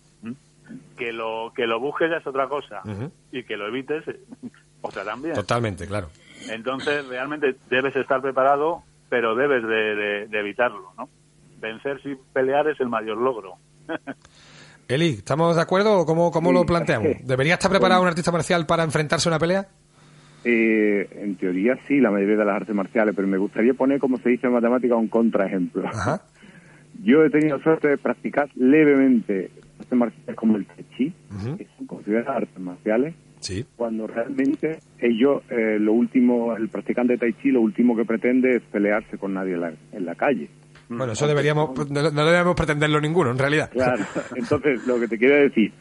[0.96, 2.82] Que lo que lo busques ya es otra cosa
[3.32, 4.04] y que lo evites
[4.80, 5.34] otra también.
[5.34, 6.08] Totalmente, claro.
[6.50, 11.08] Entonces, realmente debes estar preparado, pero debes de, de- de evitarlo, ¿no?
[11.60, 13.54] Vencer sin pelear es el mayor logro.
[14.88, 17.08] Eli, ¿estamos de acuerdo o cómo, cómo Sí, lo planteamos?
[17.08, 19.66] es que- ¿Debería estar preparado un artista marcial para enfrentarse a una pelea?
[20.44, 24.16] Eh, en teoría sí, la mayoría de las artes marciales, pero me gustaría poner, como
[24.18, 25.88] se dice en matemática, un contraejemplo.
[25.88, 26.22] Ajá.
[27.02, 31.56] Yo he tenido suerte de practicar levemente artes marciales como el Tai Chi, Ujú.
[31.56, 33.64] que son consideradas artes marciales, Sí.
[33.76, 38.56] cuando realmente ellos, eh, lo último, el practicante de Tai Chi, lo último que pretende
[38.56, 40.48] es pelearse con nadie en la, en la calle.
[40.88, 43.70] Bueno, eso deberíamos, no, no debemos pretenderlo ninguno, en realidad.
[43.70, 44.04] Claro,
[44.36, 45.72] entonces lo que te quiero decir,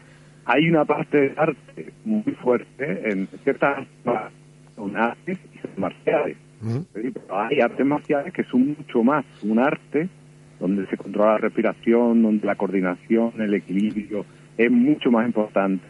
[0.45, 4.33] hay una parte de arte muy fuerte en ciertas artes,
[4.75, 6.37] son artes y son marciales.
[6.61, 6.85] Ujú.
[6.95, 10.09] Sí, pero hay artes marciales que son mucho más un arte
[10.59, 14.25] donde se controla la respiración, donde la coordinación, el equilibrio
[14.57, 15.83] es mucho más importante.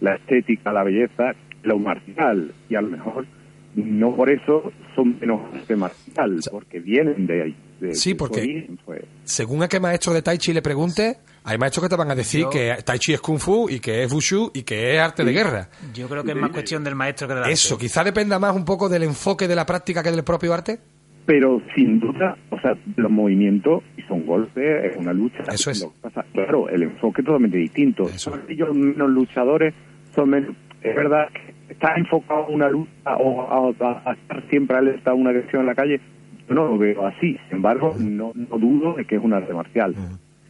[0.00, 3.26] La estética, la belleza, lo marcial y a lo mejor
[3.74, 7.56] no por eso son menos arte marcial, porque vienen de ahí.
[7.80, 9.02] de- Sí, de porque- origen, pues.
[9.24, 12.14] Según a qué maestro de Tai Chi le pregunte, hay maestros que te van a
[12.14, 15.00] decir Yo- que Tai Chi es Kung Fu y que es Wushu y que es
[15.00, 15.68] arte de guerra.
[15.92, 17.52] Yo creo que es más cuestión del maestro que del arte.
[17.54, 20.78] Eso, quizá dependa más un poco del enfoque de la práctica que del propio arte.
[21.26, 25.42] Pero sin duda, o sea, los movimientos y son golpes, es una lucha.
[25.52, 25.82] Eso es.
[25.82, 28.04] Lo que pasa- claro, el enfoque es totalmente distinto.
[28.04, 28.30] Eso.
[28.32, 29.72] Son ellos menos luchadores,
[30.14, 35.12] son menos, es verdad que está enfocado a una lucha o a estar siempre alerta
[35.12, 36.00] a una agresión en la calle.
[36.48, 37.38] Yo no lo veo así.
[37.48, 39.94] Sin embargo, no, no dudo de que es un arte marcial.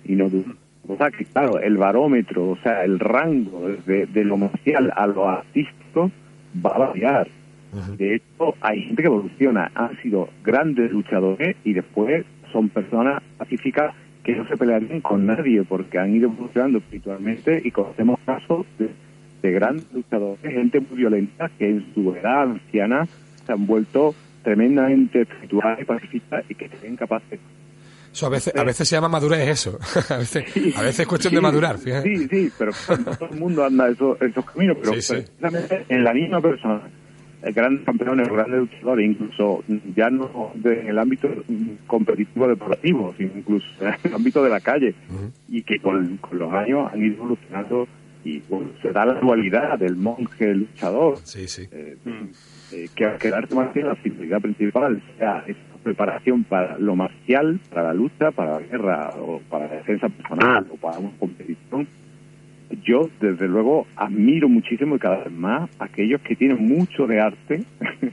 [0.04, 0.54] Y no dudo.
[0.88, 5.06] O sea, que claro, el barómetro, o sea, el rango de, de lo marcial a
[5.06, 6.10] lo artístico
[6.64, 7.28] va a variar.
[7.96, 13.94] De hecho, hay gente que evoluciona, han sido grandes luchadores y después son personas pacíficas
[14.24, 18.90] que no se pelearían con nadie porque han ido evolucionando espiritualmente y conocemos casos de,
[19.42, 23.06] de grandes luchadores, gente muy violenta que en su edad anciana
[23.46, 24.14] se han vuelto
[24.44, 27.40] tremendamente espirituales y pacifistas y que serían capaces
[28.12, 29.78] Eso a veces, a veces se llama madurez eso.
[30.10, 30.44] a, veces,
[30.76, 31.78] a veces es cuestión de madurar.
[31.78, 32.16] fíjate.
[32.16, 32.72] Sí, sí, pero
[33.18, 35.14] todo el mundo anda esos, esos caminos, pero Sí, sí.
[35.14, 36.82] precisamente en la misma persona,
[37.54, 39.64] grandes campeones, grandes luchadores, incluso
[39.96, 41.28] ya no de- en el ámbito
[41.86, 44.94] competitivo deportivo, sino incluso en el ámbito de la calle,
[45.48, 47.88] y que con, con los años han ido evolucionando
[48.24, 51.66] y bueno, se da la dualidad del monje luchador, Sí, sí.
[51.72, 51.96] eh,
[52.72, 57.58] eh, que, que el arte marcial, la finalidad principal sea esa preparación para lo marcial,
[57.70, 61.88] para la lucha, para la guerra o para la defensa personal o para una competición.
[62.84, 67.20] Yo, desde luego, admiro muchísimo y cada vez más a aquellos que tienen mucho de
[67.20, 67.64] arte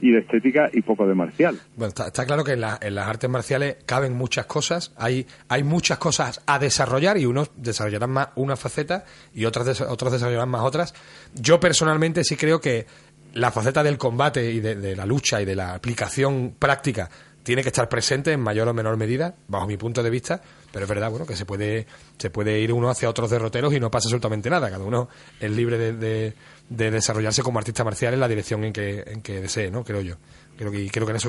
[0.00, 1.58] y de estética y poco de marcial.
[1.76, 5.26] Bueno, está, está claro que en, la- en las artes marciales caben muchas cosas, hay,
[5.48, 10.12] hay muchas cosas a desarrollar y unos desarrollarán más una faceta y otras des- otros
[10.12, 10.94] desarrollarán más otras.
[11.34, 12.86] Yo personalmente sí creo que
[13.32, 17.08] la faceta del combate y de, de la lucha y de la aplicación práctica
[17.46, 20.42] tiene que estar presente en mayor o menor medida, bajo mi punto de vista,
[20.72, 21.86] pero es verdad, bueno, que se puede,
[22.18, 24.68] se puede ir uno hacia otros derroteros y no pasa absolutamente nada.
[24.68, 26.32] Cada uno es libre de, de-
[26.68, 29.84] de desarrollarse como artista marcial en la dirección en que, desee, ¿no?
[29.84, 30.16] Creo yo.
[30.58, 31.28] Creo que, creo que en eso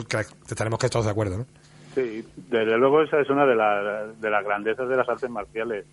[0.50, 1.46] estaremos que todos de acuerdo, ¿no?
[1.94, 3.54] Sí, desde luego esa es una de,
[4.20, 5.86] de las grandezas de las artes marciales,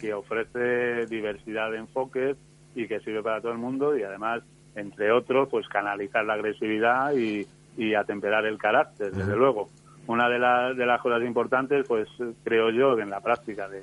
[0.00, 2.36] que ofrece diversidad de enfoques
[2.74, 4.42] y que sirve para todo el mundo y además,
[4.74, 7.46] entre otros, pues canalizar la agresividad y,
[7.78, 9.68] y atemperar el carácter, desde luego.
[10.06, 12.08] Una de, las de las cosas importantes, pues
[12.44, 13.82] creo yo, en la práctica de-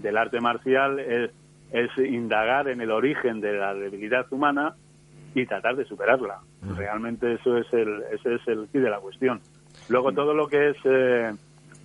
[0.00, 1.30] del arte marcial es,
[1.72, 4.74] es indagar en el origen de la debilidad humana
[5.34, 6.38] y tratar de superarla.
[6.76, 9.40] Realmente eso es el, ese es el quid de la cuestión.
[9.88, 11.32] Luego todo lo que es eh,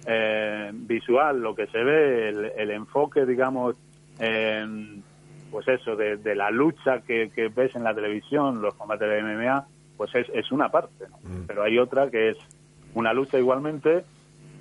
[0.06, 3.76] eh, visual, lo que se ve, el, el enfoque, digamos,
[4.20, 4.66] eh,
[5.52, 9.22] pues eso, de, de la lucha que, que ves en la televisión, los combates de
[9.22, 9.66] MMA,
[9.98, 11.18] pues es, es una parte, ¿no?
[11.48, 12.38] pero hay otra que es
[12.96, 14.04] una lucha igualmente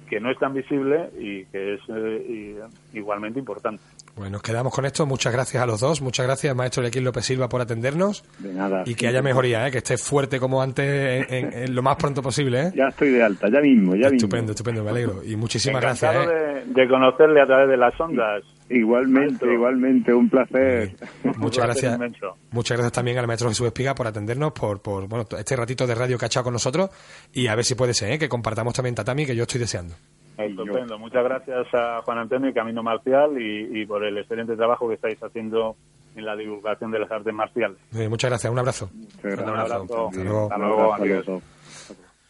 [0.08, 2.58] que no es tan visible y que es eh,
[2.92, 3.82] y- igualmente importante.
[4.14, 5.06] Bueno, nos quedamos con esto.
[5.06, 6.02] Muchas gracias a los dos.
[6.02, 8.22] Muchas gracias, maestro Lequín López Silva, por atendernos.
[8.40, 8.82] De nada.
[8.84, 9.70] Y que haya mejoría, ¿eh?
[9.70, 12.60] que esté fuerte como antes en, en lo más pronto posible.
[12.60, 12.72] ¿eh?
[12.76, 14.50] Ya estoy de alta, ya mismo, ya Estupendo, mismo.
[14.50, 15.22] estupendo, me alegro.
[15.24, 16.42] Y muchísimas Encantado gracias.
[16.42, 16.64] ¿eh?
[16.66, 18.42] de, de conocerle a través de las ondas.
[18.72, 19.52] Igualmente, Maestro.
[19.52, 20.92] igualmente, un placer.
[21.24, 21.94] Muchas Un placer gracias.
[21.94, 22.36] inmenso.
[22.50, 25.94] Muchas gracias también al maestro Jesús Espiga por atendernos, por, por bueno, este ratito de
[25.94, 26.90] radio que ha echado con nosotros.
[27.32, 28.18] Y a ver si puede ser, ¿eh?
[28.18, 29.94] que compartamos también Tatami, que yo estoy deseando.
[30.38, 30.98] Estupendo.
[30.98, 34.94] Muchas gracias a Juan Antonio y Camino Marcial y, y por el excelente trabajo que
[34.94, 35.76] estáis haciendo
[36.16, 37.78] en la divulgación de las artes marciales.
[37.94, 38.90] Eh, muchas gracias, un abrazo.
[39.22, 40.08] Un abrazo.
[40.08, 40.42] Hasta luego.
[40.44, 41.26] Hasta luego, adiós.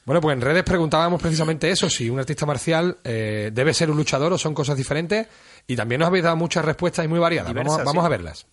[0.04, 3.96] Bueno, pues en redes preguntábamos precisamente eso, si un artista marcial eh, debe ser un
[3.96, 5.28] luchador o son cosas diferentes.
[5.66, 7.54] Y también nos habéis dado muchas respuestas y muy variadas.
[7.54, 8.06] Vamos, vamos sí.
[8.06, 8.46] a verlas.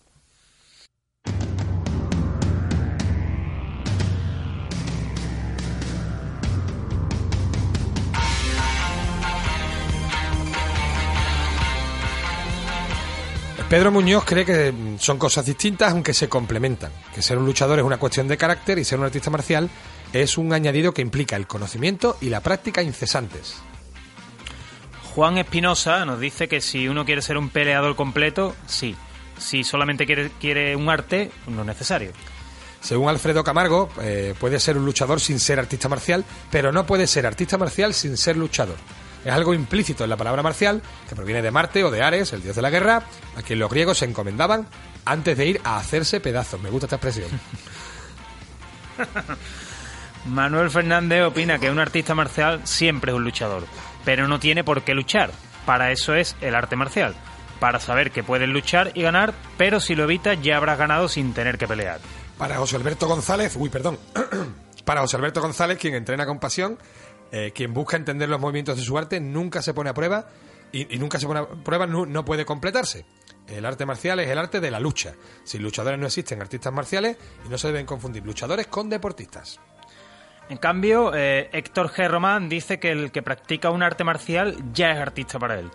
[13.68, 17.84] Pedro Muñoz cree que son cosas distintas aunque se complementan, que ser un luchador es
[17.84, 19.70] una cuestión de carácter y ser un artista marcial
[20.12, 23.56] es un añadido que implica el conocimiento y la práctica incesantes.
[25.14, 28.96] Juan Espinosa nos dice que si uno quiere ser un peleador completo, sí.
[29.38, 32.12] Si solamente quiere, quiere un arte, no es necesario.
[32.80, 37.06] Según Alfredo Camargo, eh, puede ser un luchador sin ser artista marcial, pero no puede
[37.06, 38.76] ser artista marcial sin ser luchador.
[39.24, 42.42] Es algo implícito en la palabra marcial, que proviene de Marte o de Ares, el
[42.42, 43.02] dios de la guerra,
[43.36, 44.66] a quien los griegos se encomendaban
[45.04, 46.60] antes de ir a hacerse pedazos.
[46.62, 47.28] Me gusta esta expresión.
[50.26, 53.64] Manuel Fernández opina que un artista marcial siempre es un luchador,
[54.04, 55.30] pero no tiene por qué luchar.
[55.64, 57.14] Para eso es el arte marcial,
[57.58, 61.32] para saber que puedes luchar y ganar, pero si lo evitas ya habrás ganado sin
[61.32, 62.00] tener que pelear.
[62.38, 63.98] Para José Alberto González, uy, perdón.
[64.84, 66.78] Para José Alberto González, quien entrena con pasión,
[67.30, 70.26] eh, quien busca entender los movimientos de su arte, nunca se pone a prueba
[70.72, 73.04] y, nunca se pone a prueba, no, no puede completarse.
[73.46, 75.14] El arte marcial es el arte de la lucha.
[75.44, 79.60] Sin luchadores no existen artistas marciales y no se deben confundir luchadores con deportistas.
[80.50, 82.08] En cambio, eh, Héctor G.
[82.08, 85.70] Román dice que el que practica un arte marcial ya es artista para él.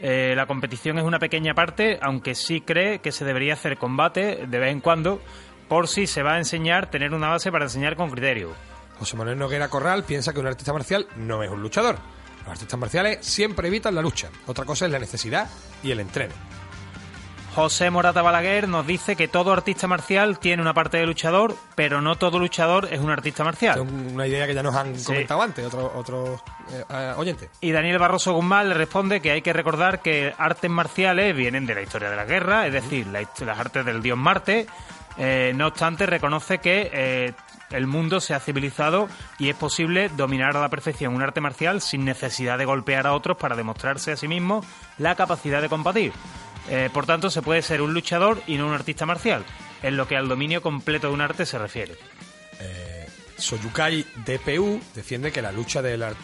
[0.00, 4.46] Eh, la competición es una pequeña parte, aunque sí cree que se debería hacer combate
[4.46, 5.20] de vez en cuando,
[5.68, 8.52] por si se va a enseñar, tener una base para enseñar con criterio.
[9.00, 11.96] José Manuel Noguera Corral piensa que un artista marcial no es un luchador.
[12.44, 14.30] Los artistas marciales siempre evitan la lucha.
[14.46, 15.50] Otra cosa es la necesidad
[15.82, 16.34] y el entreno.
[17.54, 22.00] José Morata Balaguer nos dice que todo artista marcial tiene una parte de luchador, pero
[22.00, 23.80] no todo luchador es un artista marcial.
[23.80, 25.04] es una idea que ya nos han Sí.
[25.06, 26.40] comentado antes, otros otro,
[27.16, 27.50] oyentes.
[27.60, 31.74] Y Daniel Barroso Guzmán le responde que hay que recordar que artes marciales vienen de
[31.74, 34.66] la historia de la guerra, es decir, la las artes del dios Marte.
[35.18, 37.32] Eh, no obstante, reconoce que eh,
[37.70, 41.80] el mundo se ha civilizado y es posible dominar a la perfección un arte marcial
[41.80, 44.64] sin necesidad de golpear a otros para demostrarse a sí mismo
[44.98, 46.12] la capacidad de combatir.
[46.70, 49.44] Eh, por tanto, se puede ser un luchador y no un artista marcial,
[49.82, 51.96] en lo que al dominio completo de un arte se refiere.
[53.36, 56.14] Soyukai DPU defiende que la lucha del, ar-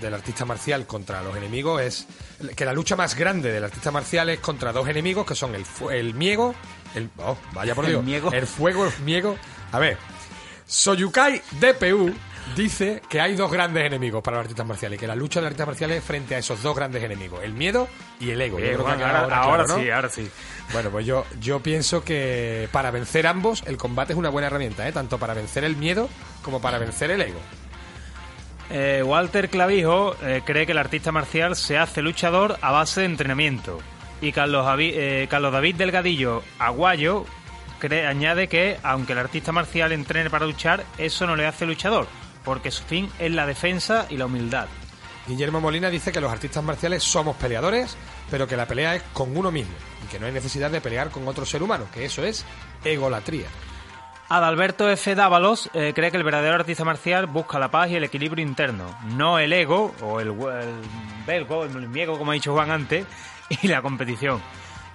[0.00, 2.06] del artista marcial contra los enemigos es.
[2.54, 5.64] que la lucha más grande del artista marcial es contra dos enemigos que son el,
[5.64, 6.54] fu- el miego.
[6.94, 8.04] El, oh, vaya por El Dios.
[8.04, 8.32] miego.
[8.32, 9.36] El fuego, el miego.
[9.72, 9.98] A ver.
[10.66, 12.14] Soyukai DPU
[12.56, 15.46] dice que hay dos grandes enemigos para los artistas marciales y que la lucha del
[15.48, 17.88] artista marcial es frente a esos dos grandes enemigos, el miedo
[18.18, 18.58] y el ego.
[18.58, 19.82] Yo Eh, creo que ahora, ahora ahora claro, ¿no?
[19.84, 20.30] sí, ahora sí.
[20.72, 24.86] Bueno, pues yo, yo pienso que para vencer ambos, el combate es una buena herramienta,
[24.88, 24.92] ¿eh?
[24.92, 26.08] tanto para vencer el miedo
[26.42, 27.40] como para vencer el ego.
[28.72, 33.06] Eh, Walter Clavijo eh, cree que el artista marcial se hace luchador a base de
[33.06, 33.78] entrenamiento.
[34.20, 37.24] Y Carlos, eh, Carlos David Delgadillo Aguayo
[37.80, 42.06] cree- añade que, aunque el artista marcial entrene para luchar, eso no le hace luchador,
[42.44, 44.68] porque su fin es la defensa y la humildad.
[45.26, 47.96] Guillermo Molina dice que los artistas marciales somos peleadores,
[48.30, 49.74] pero que la pelea es con uno mismo
[50.04, 52.44] y que no hay necesidad de pelear con otro ser humano, que eso es
[52.84, 53.46] egolatría.
[54.28, 55.14] Adalberto F.
[55.16, 58.96] Dávalos eh, cree que el verdadero artista marcial busca la paz y el equilibrio interno,
[59.16, 60.74] no el ego o el, el
[61.26, 63.06] belgo, el miego, como ha dicho Juan antes,
[63.62, 64.40] y la competición.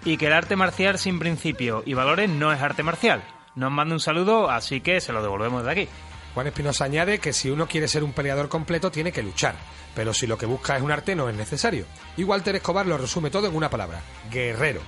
[0.05, 3.23] Y que el arte marcial sin principio y valores no es arte marcial.
[3.55, 5.89] Nos manda un saludo, así que se lo devolvemos de aquí.
[6.35, 9.55] Juan Espinosa añade que si uno quiere ser un peleador completo tiene que luchar,
[9.95, 11.85] pero si lo que busca es un arte no es necesario.
[12.17, 14.81] Y Walter Escobar lo resume todo en una palabra, guerrero.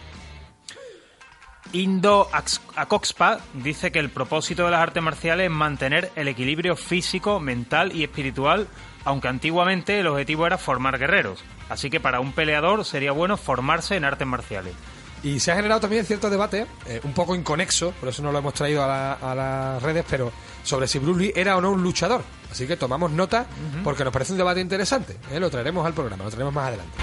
[1.71, 2.27] Indo
[2.75, 7.95] Acoxpa dice que el propósito de las artes marciales es mantener el equilibrio físico, mental
[7.95, 8.67] y espiritual,
[9.05, 11.45] aunque antiguamente el objetivo era formar guerreros.
[11.69, 14.73] Así que para un peleador sería bueno formarse en artes marciales.
[15.23, 18.37] Y se ha generado también cierto debate, eh, un poco inconexo, por eso no lo
[18.37, 20.31] hemos traído a, la, las redes, pero
[20.63, 22.21] sobre si Bruce Lee era o no un luchador.
[22.51, 23.45] Así que tomamos nota
[23.83, 25.17] porque nos parece un debate interesante.
[25.31, 25.39] ¿eh?
[25.39, 26.97] Lo traeremos al programa, lo traeremos más adelante.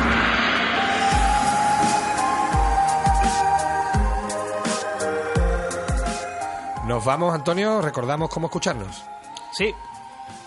[6.86, 9.02] Nos vamos, Antonio, recordamos cómo escucharnos.
[9.52, 9.72] Sí,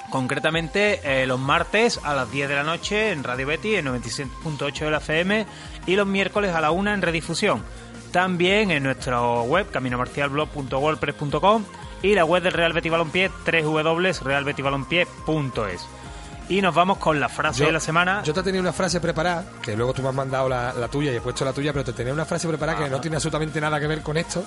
[0.10, 4.86] concretamente eh, los martes a las 10 de la noche en Radio Betty, en 96.8
[4.86, 5.48] de la FM,
[5.86, 7.64] y los miércoles a la 1 en redifusión.
[8.12, 11.64] También en nuestra web, caminomarcialblog.wordpress.com
[12.02, 15.88] y la web del Real Betis Balompié, www.realbetibalompié.es.
[16.50, 18.24] Y nos vamos con la frase de la semana.
[18.24, 21.18] Yo te tenía una frase preparada, que luego tú me has mandado la, tuya y
[21.18, 23.78] he puesto la tuya, pero te tenía una frase preparada que no tiene absolutamente nada
[23.80, 24.46] que ver con esto,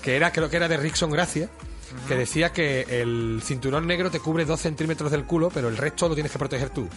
[0.00, 1.50] que era, creo que era de Rickson Gracia,
[2.08, 6.08] que decía que el cinturón negro te cubre dos centímetros del culo, pero el resto
[6.08, 6.88] lo tienes que proteger tú.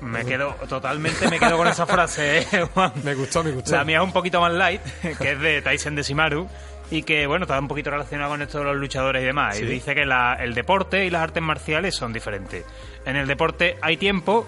[0.00, 2.92] Me quedo, totalmente me quedo con esa frase, ¿eh, Juan.
[3.04, 3.72] Me gustó, me gustó.
[3.72, 4.80] La mía es un poquito más light,
[5.18, 6.48] que es de Tyson Decimaru
[6.90, 9.60] y que bueno está un poquito relacionado con esto de los luchadores y demás.
[9.60, 12.64] Y dice que el deporte y las artes marciales son diferentes.
[13.04, 14.46] En el deporte hay tiempo,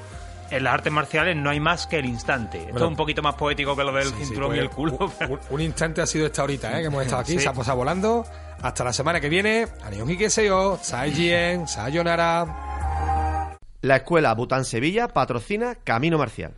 [0.50, 2.58] en las artes marciales no hay más que el instante.
[2.68, 5.12] Esto es un poquito más poético que lo del cinturón y el pues, culo.
[5.50, 6.82] Un, instante ha sido esta horita, ¿eh?
[6.82, 8.24] que hemos estado aquí, se ha pasado volando.
[8.62, 9.66] Hasta la semana que viene.
[9.82, 13.56] Anion Hikeseo, Saijien, Sayonara.
[13.82, 16.54] La escuela Bután Sevilla patrocina Camino Marcial.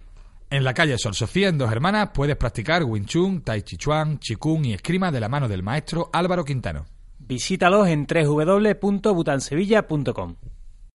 [0.48, 4.18] En la calle Sol Sofía, en Dos Hermanas, puedes practicar Wing Chun, Tai Chi Chuan,
[4.18, 6.86] Chikung y escrima de la mano del maestro Álvaro Quintano.
[7.18, 10.34] Visítalos en www.butansevilla.com.